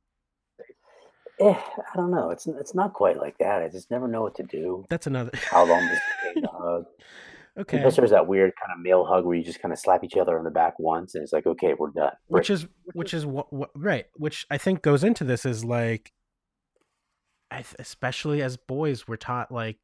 [1.41, 2.31] Eh, I don't know.
[2.31, 3.63] It's it's not quite like that.
[3.63, 4.85] I just never know what to do.
[4.91, 6.85] that's another How long does it take to hug?
[7.59, 7.81] okay.
[7.81, 10.17] Plus, there's that weird kind of male hug where you just kind of slap each
[10.17, 12.13] other on the back once, and it's like, okay, we're done.
[12.29, 16.13] which is which is what, what right which i think goes into this is like
[17.79, 19.79] especially as boys we're taught like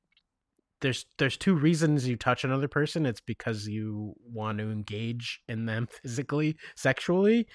[0.80, 3.06] there's there's two reasons you touch another person.
[3.06, 7.46] It's because you want to engage in them physically sexually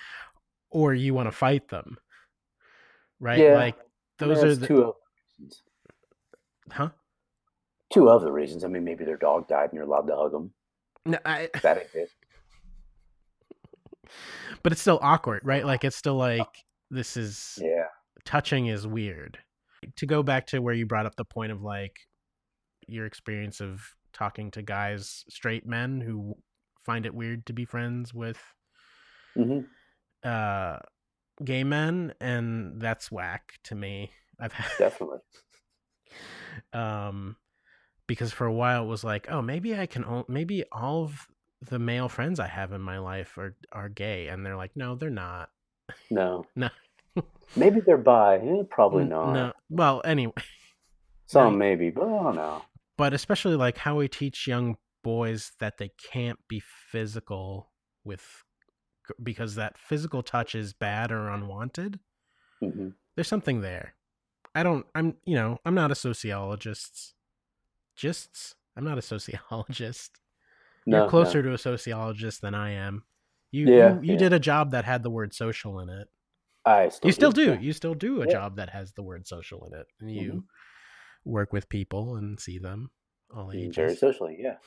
[0.71, 1.97] or you want to fight them
[3.19, 3.39] right?
[3.39, 3.55] Yeah.
[3.55, 3.75] like
[4.17, 4.93] those are the two
[6.71, 6.89] huh
[7.91, 8.63] Two of the reasons.
[8.63, 10.51] I mean, maybe their dog died and you're allowed to hug them.
[11.05, 12.15] no, I, That exists.
[14.63, 16.47] but it's still awkward right like it's still like
[16.89, 17.85] this is Yeah.
[18.25, 19.37] touching is weird.
[19.97, 21.95] To go back to where you brought up the point of like
[22.87, 23.81] your experience of
[24.11, 26.35] talking to guys, straight men who
[26.85, 28.41] find it weird to be friends with
[29.35, 29.59] hmm
[30.23, 30.79] uh
[31.45, 34.11] gay men and that's whack to me.
[34.39, 35.19] I've had Definitely.
[36.73, 37.35] um
[38.09, 41.27] because for a while it was like, oh, maybe I can o- maybe all of
[41.69, 44.95] the male friends I have in my life are are gay and they're like, no,
[44.95, 45.51] they're not.
[46.09, 46.45] No.
[46.55, 46.69] No.
[47.55, 48.37] Maybe they're bi.
[48.37, 49.33] Eh, probably not.
[49.33, 49.53] No.
[49.69, 50.33] Well, anyway,
[51.27, 52.61] Some maybe, but I don't know.
[52.97, 57.71] but especially like how we teach young boys that they can't be physical
[58.03, 58.23] with
[59.23, 61.99] because that physical touch is bad or unwanted
[62.59, 63.95] hmm there's something there
[64.53, 67.15] i don't i'm you know i'm not a sociologist
[67.99, 70.19] just i'm not a sociologist
[70.85, 71.09] No, you're no.
[71.09, 73.03] closer to a sociologist than i am
[73.51, 74.17] you Yeah, you, you yeah.
[74.17, 76.07] did a job that had the word social in it
[76.65, 78.33] I still you still do you still do a Yeah.
[78.33, 80.43] job that has the word social in it and you Mhm.
[81.25, 82.91] work with people and see them
[83.35, 84.57] all ages Very socially, yeah.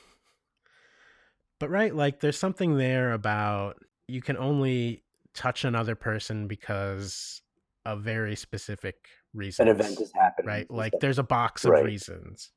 [1.59, 5.03] But right, like there's something there about you can only
[5.33, 7.41] touch another person because
[7.85, 9.69] of very specific reasons.
[9.69, 10.47] An event has happened.
[10.47, 10.69] right?
[10.69, 11.85] Like there's a box of Right.
[11.85, 12.51] reasons.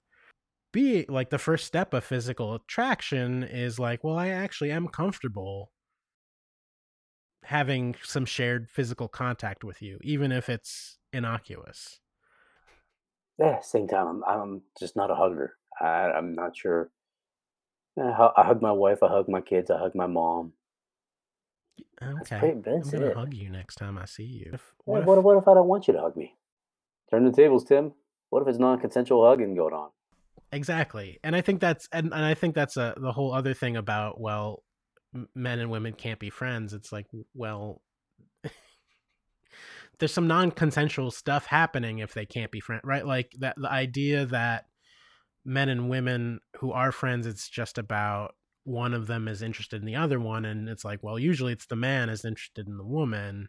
[0.76, 5.72] Be like the first step of physical attraction is like, well, I actually am comfortable
[7.44, 12.00] having some shared physical contact with you, even if it's innocuous.
[13.38, 15.54] yeah, same time, I'm, I'm just not a hugger.
[15.80, 16.90] I, I'm not sure.
[17.98, 19.02] I I hug my wife.
[19.02, 19.70] I hug my kids.
[19.70, 20.52] I hug my mom.
[22.02, 22.38] Okay.
[22.38, 23.16] pretty- I'm gonna it.
[23.16, 24.50] hug you next time I see you.
[24.52, 26.36] If, Yeah, what if, what, if, what if I don't want you to hug me?
[27.10, 27.94] Turn the tables, Tim.
[28.28, 29.88] What if it's non-consensual hugging going on?
[30.56, 31.20] Exactly?
[31.22, 34.20] And I think that's and, and I think that's a the whole other thing about
[34.20, 34.62] well,
[35.34, 36.72] men and women can't be friends.
[36.72, 37.82] It's like well,
[39.98, 43.06] there's some non-consensual stuff happening if they can't be friends, right?
[43.06, 44.66] Like that the idea that
[45.44, 48.34] men and women who are friends, it's just about
[48.64, 51.66] one of them is interested in the other one, and it's like well, usually it's
[51.66, 53.48] the man is interested in the woman,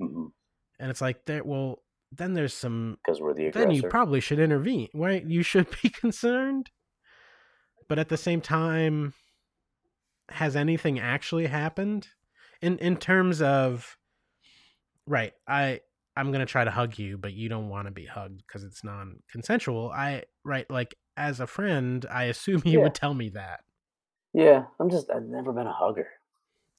[0.00, 0.32] Mhm.
[0.78, 1.82] and it's like there well
[2.16, 3.66] then there's some Because we're the aggressor.
[3.66, 6.70] then you probably should intervene right you should be concerned
[7.88, 9.12] but at the same time
[10.30, 12.08] has anything actually happened
[12.62, 13.96] in in terms of
[15.06, 15.80] right i
[16.16, 18.64] i'm going to try to hug you but you don't want to be hugged because
[18.64, 22.84] it's non-consensual i right like as a friend i assume you Yeah.
[22.84, 23.60] would tell me that
[24.36, 25.08] yeah, I'm just.
[25.12, 26.08] I've never been a hugger.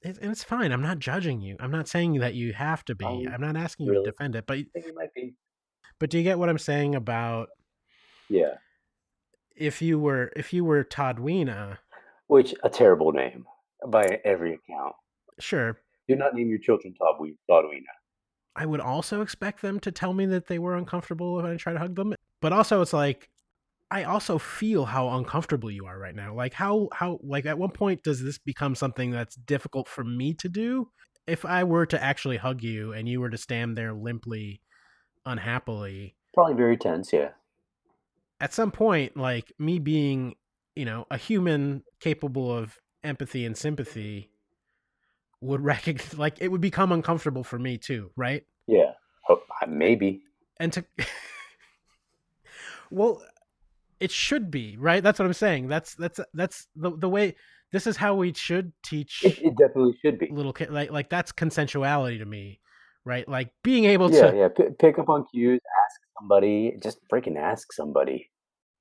[0.06, 2.96] It, and it's fine i'm not judging you i'm not saying that you have to
[2.96, 5.36] be Um, i'm not asking you to defend it but I think it might be.
[6.00, 7.50] but do you get what i'm saying about
[8.30, 8.56] Yeah.
[9.56, 11.80] if you were if you were todd Weena,
[12.28, 13.46] Which a terrible name
[13.88, 14.96] by every account.
[15.40, 15.78] sure
[16.08, 17.84] Do not name your children Toddwina.
[18.56, 21.74] I would also expect them to tell me that they were uncomfortable when I try
[21.74, 22.14] to hug them.
[22.42, 23.30] But also it's like
[23.96, 26.36] I also feel how uncomfortable you are right now.
[26.36, 30.34] Like how how like at one point does this become something that's difficult for me
[30.34, 30.90] to do?
[31.28, 34.60] If I were to actually hug you and you were to stand there limply
[35.26, 37.14] unhappily, Probably very tense.
[37.14, 37.30] Yeah.
[38.42, 40.36] at some point like me being,
[40.76, 44.30] you know, a human capable of empathy and sympathy
[45.40, 48.44] would recognize like it would become uncomfortable for me too, right?
[48.68, 48.92] Yeah.
[49.30, 50.22] Oh, maybe.
[50.60, 50.84] and to
[52.92, 53.22] well
[54.00, 57.36] it should be right that's what i'm saying that's that's that's the the way
[57.72, 60.30] this is how we should teach It, it definitely should be.
[60.32, 62.60] little kid like like that's consensuality to me
[63.06, 64.48] right like being able Yeah, to yeah.
[64.50, 65.60] P- pick up on cues.
[65.86, 66.78] Ask somebody.
[66.82, 68.30] Just freaking ask somebody.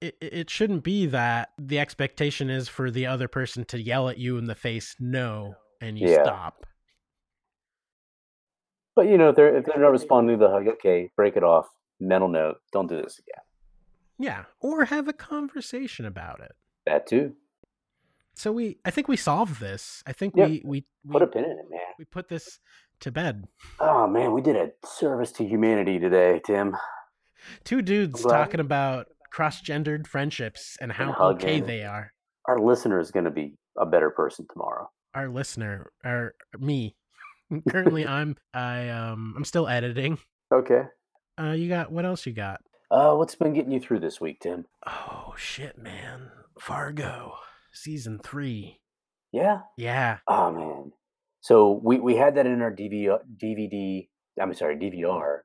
[0.00, 4.08] it, it it shouldn't be that the expectation is for the other person to yell
[4.08, 6.22] at you in the face no and you Yeah.
[6.22, 6.66] stop
[8.96, 11.42] But you know, if they're if they're not responding to the hug, okay, break it
[11.44, 11.66] off.
[12.00, 13.42] Mental note: Don't do this again.
[14.18, 16.52] Yeah or have a conversation about it
[16.86, 17.34] That too.
[18.34, 20.46] so we i think we solved this i think Yeah.
[20.46, 21.80] we we we, Put a pin in it, man.
[21.98, 22.58] we put this
[23.00, 23.44] to bed
[23.80, 26.76] Oh man, we did a service to humanity today, Tim.
[27.64, 32.12] two dudes talking about cross-gendered friendships and how okay they are
[32.46, 34.88] Our listener is going to be a better person tomorrow.
[35.14, 36.94] our listener our me
[37.68, 40.18] currently i'm i um i'm still editing
[40.52, 40.82] Okay.
[41.40, 42.60] uh you got what else you got
[42.94, 44.66] Uh, what's been getting you through this week, Tim?
[44.86, 46.30] oh shit man
[46.60, 47.32] fargo
[47.72, 48.78] season three
[49.32, 49.62] Yeah.
[49.76, 50.92] yeah Oh man.
[51.40, 54.06] So we we had that in our DV, DVD.
[54.40, 55.38] I'm sorry, DVR,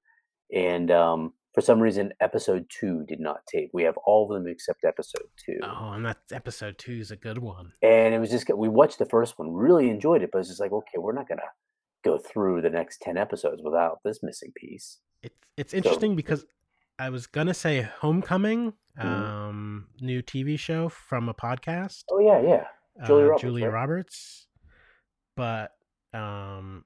[0.53, 3.71] and um, for some reason, episode two did not tape.
[3.73, 7.15] We have all of them except episode two, oh and that episode two is a
[7.15, 10.37] good one and it was just we watched the first one, really enjoyed it, but
[10.37, 11.41] it's just like okay, we're not gonna
[12.05, 14.99] go through the next ten episodes without this missing piece.
[15.23, 16.45] it's it's interesting because
[16.99, 19.03] i was gonna say homecoming Mhm.
[19.03, 22.67] um new tv show from a podcast Oh yeah, yeah.
[23.05, 23.73] Julia uh, Roberts, Julia right?
[23.73, 24.47] Roberts,
[25.37, 25.71] but
[26.13, 26.83] um,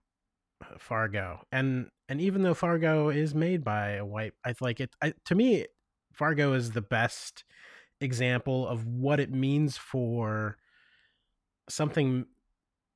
[0.78, 4.92] Fargo, and and even though Fargo is made by a white, I like it.
[5.02, 5.66] I, to me,
[6.14, 7.46] Fargo is the best
[8.00, 10.58] example of what it means for
[11.70, 12.26] something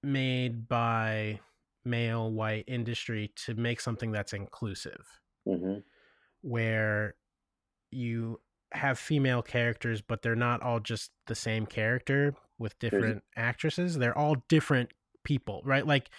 [0.03, 1.39] made by
[1.86, 5.78] male white industry to make something that's inclusive hmm
[6.42, 7.16] where
[7.92, 8.40] you
[8.74, 13.98] have female characters, but they're not all just the same character with different actresses.
[13.98, 14.90] They're all different
[15.24, 15.86] people, right?
[15.86, 16.10] Like,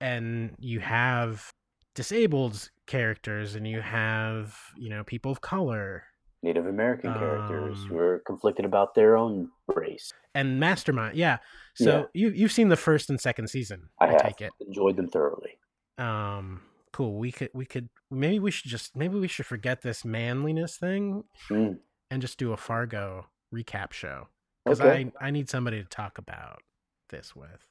[0.00, 1.52] and you have
[1.94, 6.04] disabled characters and you have, you know, people of color
[6.42, 10.12] Native American characters Um, who are conflicted about their own race.
[10.34, 11.16] and mastermind.
[11.16, 11.38] Yeah.
[11.74, 12.04] So Yeah.
[12.12, 13.88] you, you've seen the first and second season.
[13.98, 14.52] I I, have take it.
[14.60, 15.58] enjoyed them thoroughly.
[15.98, 16.60] Um,
[16.96, 17.18] cool.
[17.18, 21.24] We could, we could, maybe we should just, maybe we should forget this manliness thing
[21.50, 21.78] Mm,
[22.10, 24.28] and just do a Fargo recap show
[24.64, 25.10] because okay.
[25.20, 26.62] I I need somebody to talk about
[27.10, 27.66] this with.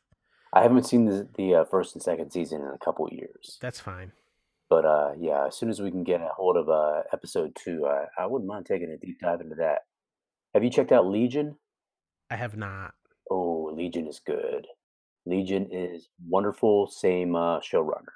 [0.54, 3.80] I haven't seen the the uh, first and second season in a couple years, That's
[3.80, 4.12] fine.
[4.70, 7.86] but uh, yeah, as soon as we can get a hold of uh, episode two,
[7.88, 9.80] I, I wouldn't mind taking a deep dive into that.
[10.54, 11.58] Have you checked out Legion?
[12.32, 12.94] I have not.
[13.30, 14.68] Oh, Legion is good.
[15.26, 16.88] Legion is wonderful.
[16.88, 18.16] Same uh, showrunner.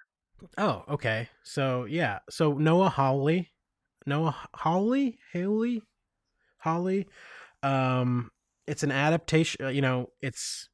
[0.57, 1.29] Oh, okay.
[1.43, 2.19] So yeah.
[2.29, 3.49] So Noah Hawley,
[4.05, 5.81] Noah Hawley, Haley,
[6.59, 7.07] Hawley.
[7.63, 8.31] Um,
[8.67, 9.65] it's an adaptation.
[9.65, 10.69] uh, You know, it's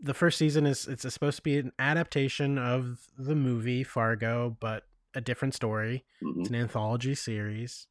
[0.00, 4.84] the first season is it's supposed to be an adaptation of the movie Fargo, but
[5.14, 6.04] a different story.
[6.22, 6.40] Mhm.
[6.40, 7.86] It's an anthology series,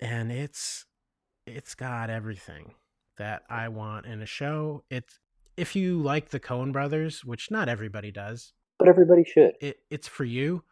[0.00, 0.86] and it's
[1.46, 2.74] it's got everything
[3.18, 4.84] that I want in a show.
[4.90, 5.18] It's
[5.56, 9.54] if you like the Coen Brothers, which not everybody does, But everybody should.
[9.60, 10.64] it it's for you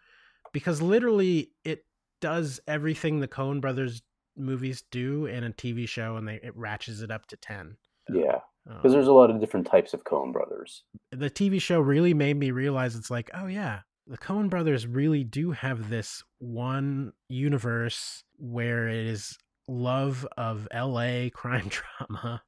[0.53, 1.85] because literally it
[2.21, 4.03] does everything the Coen Brothers
[4.37, 7.77] movies do in a TV show, and they it ratchets it up to ten.
[8.13, 10.85] Yeah, Um, because there's a lot of different types of Coen Brothers.
[11.11, 15.23] the TV show really made me realize it's like, oh yeah, the Coen brothers really
[15.23, 19.39] do have this one universe where it is
[19.69, 22.43] love of LA crime drama.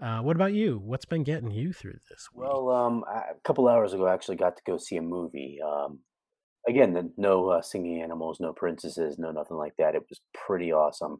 [0.00, 0.80] Uh, what about you?
[0.84, 2.44] What's been getting you through this week?
[2.44, 5.58] Well, um, I- a couple hours ago, I actually got to go see a movie.
[5.64, 6.00] Um,
[6.68, 9.94] again, the, no uh, singing animals, no princesses, no nothing like that.
[9.94, 11.18] It was pretty awesome.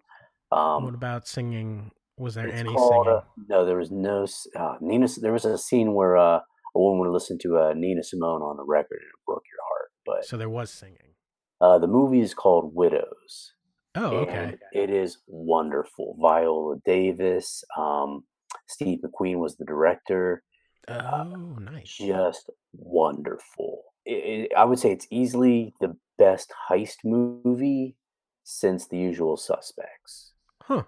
[0.50, 1.92] Um, what about singing?
[2.18, 3.18] Was there any called, singing?
[3.18, 4.26] uh, no, there was no
[4.58, 5.08] uh, Nina.
[5.20, 8.56] There was a scene where uh, a woman would listen to uh, Nina Simone on
[8.56, 9.90] the record, and it broke your heart.
[10.04, 11.14] But so there was singing.
[11.60, 13.52] uh, the movie is called Widows.
[13.96, 14.56] Oh, okay.
[14.72, 16.16] it is wonderful.
[16.20, 18.24] Viola Davis, um,
[18.66, 20.42] Steve McQueen was the director.
[20.88, 21.96] Uh, oh, nice.
[21.96, 23.82] Just wonderful.
[24.04, 27.96] It, it, I would say it's easily the best heist movie
[28.42, 30.32] since The Usual Suspects.
[30.62, 30.84] Huh.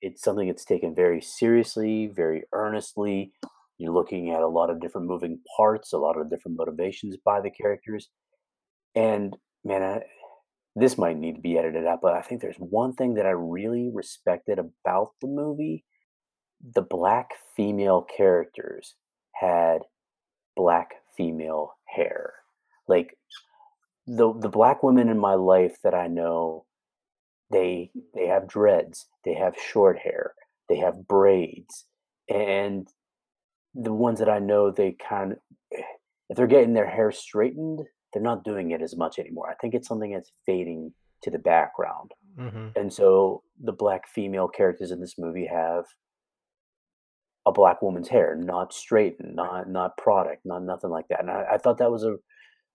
[0.00, 3.32] It's something that's taken very seriously, very earnestly.
[3.78, 7.40] You're looking at a lot of different moving parts, a lot of different motivations by
[7.40, 8.08] the characters.
[8.94, 10.02] And man, I,
[10.74, 13.30] this might need to be edited out, but I think there's one thing that I
[13.30, 15.84] really respected about the movie.
[16.62, 18.94] The black female characters
[19.34, 19.82] had
[20.56, 22.34] black female hair.
[22.86, 23.16] Like
[24.06, 26.64] the the black women in my life that I know,
[27.50, 30.34] they they have dreads, they have short hair,
[30.68, 31.84] they have braids,
[32.28, 32.88] and
[33.74, 35.38] the ones that I know they kind of
[35.70, 37.80] if they're getting their hair straightened,
[38.12, 39.48] they're not doing it as much anymore.
[39.48, 40.92] I think it's something that's fading
[41.22, 42.12] to the background.
[42.36, 45.84] hmm And so the black female characters in this movie have
[47.48, 51.20] a black woman's hair, not straightened, not not product, not nothing like that.
[51.20, 52.14] And I, I thought that was a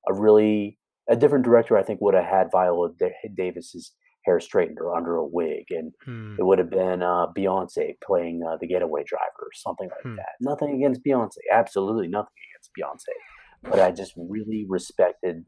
[0.08, 0.78] a really
[1.10, 1.78] a different director.
[1.78, 2.90] I think would have had Viola
[3.36, 3.94] Davis's
[4.26, 6.36] hair straightened or under a wig, and Hmm.
[6.40, 10.16] it would have been uh, Beyonce playing uh, the Getaway Driver or something like Hmm.
[10.16, 10.34] that.
[10.40, 15.44] Nothing against Beyonce, absolutely nothing against Beyonce, but I just really respected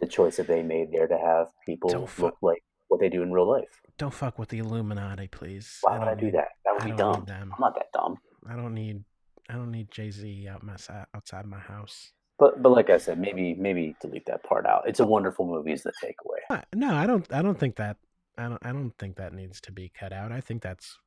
[0.00, 3.08] the choice that they made there to have people Don't fu- look like what they
[3.08, 3.82] do in real life.
[3.98, 5.78] Don't fuck with the Illuminati, please.
[5.80, 6.48] Why would I don't do that?
[6.64, 7.26] That would I be dumb.
[7.28, 8.18] I'm not that dumb.
[8.50, 9.04] I don't need.
[9.48, 10.76] I don't need Jay Z out my
[11.14, 12.12] outside my house.
[12.38, 14.82] But but like I said, maybe maybe delete that part out.
[14.86, 16.40] It's a wonderful movie is the takeaway.
[16.50, 17.30] Uh, No, I don't.
[17.32, 17.96] I don't think that.
[18.36, 18.64] I don't.
[18.64, 20.32] I don't think that needs to be cut out.
[20.32, 20.98] I think that's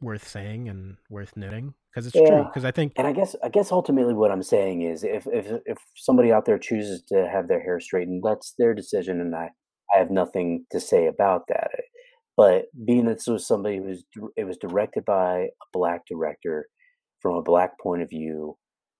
[0.00, 2.44] worth saying and worth noting because it's true.
[2.44, 5.46] Because I think And I guess I guess ultimately what I'm saying is if if
[5.64, 9.50] if somebody out there chooses to have their hair straightened, that's their decision, and I
[9.94, 11.70] I have nothing to say about that.
[12.36, 14.04] But being that this was somebody who was
[14.36, 16.68] it was directed by a black director
[17.20, 18.56] from a black point of view,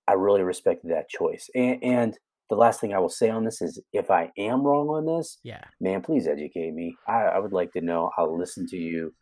[0.08, 1.48] I really respected that choice.
[1.54, 4.88] And, and the last thing I will say on this is if I am wrong
[4.88, 6.96] on this, yeah, man, please educate me.
[7.08, 8.10] I, I would like to know.
[8.16, 9.12] I'll listen to you.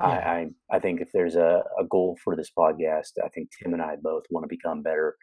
[0.00, 0.06] Yeah.
[0.06, 0.46] I, I
[0.76, 3.96] I think if there's a, a goal for this podcast, I think Tim and I
[4.02, 5.16] both want to become better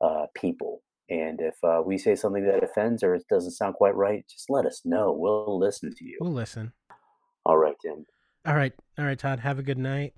[0.00, 0.82] uh, people.
[1.10, 4.48] And if uh, we say something that offends or it doesn't sound quite right, just
[4.48, 5.12] let us know.
[5.12, 6.18] We'll listen to you.
[6.20, 6.72] we'll listen.
[7.44, 8.06] All right, Tim.
[8.46, 9.40] All right, all right, Todd.
[9.40, 10.14] Have a good night.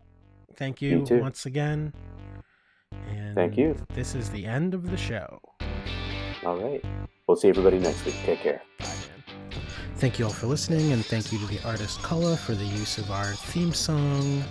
[0.57, 1.93] Thank You you once again.
[3.09, 3.77] And Thank you.
[3.95, 5.41] This is the end of the show.
[6.45, 6.85] All right.
[7.27, 8.17] We'll see everybody next week.
[8.25, 8.63] Take care.
[9.97, 12.99] Thank you all for listening, and thank you to the artist Cullah for the use
[12.99, 14.43] of our theme song,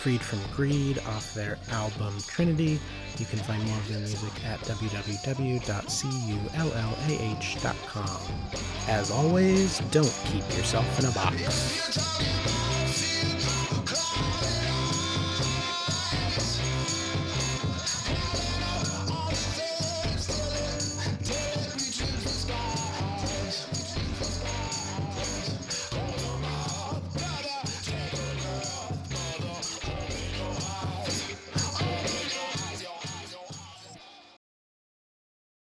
[0.00, 2.80] Freed from Greed, off their album Trinity.
[3.16, 5.58] You can find more of their music at www.cullah.com.
[8.88, 12.75] As always, don't keep yourself in a box.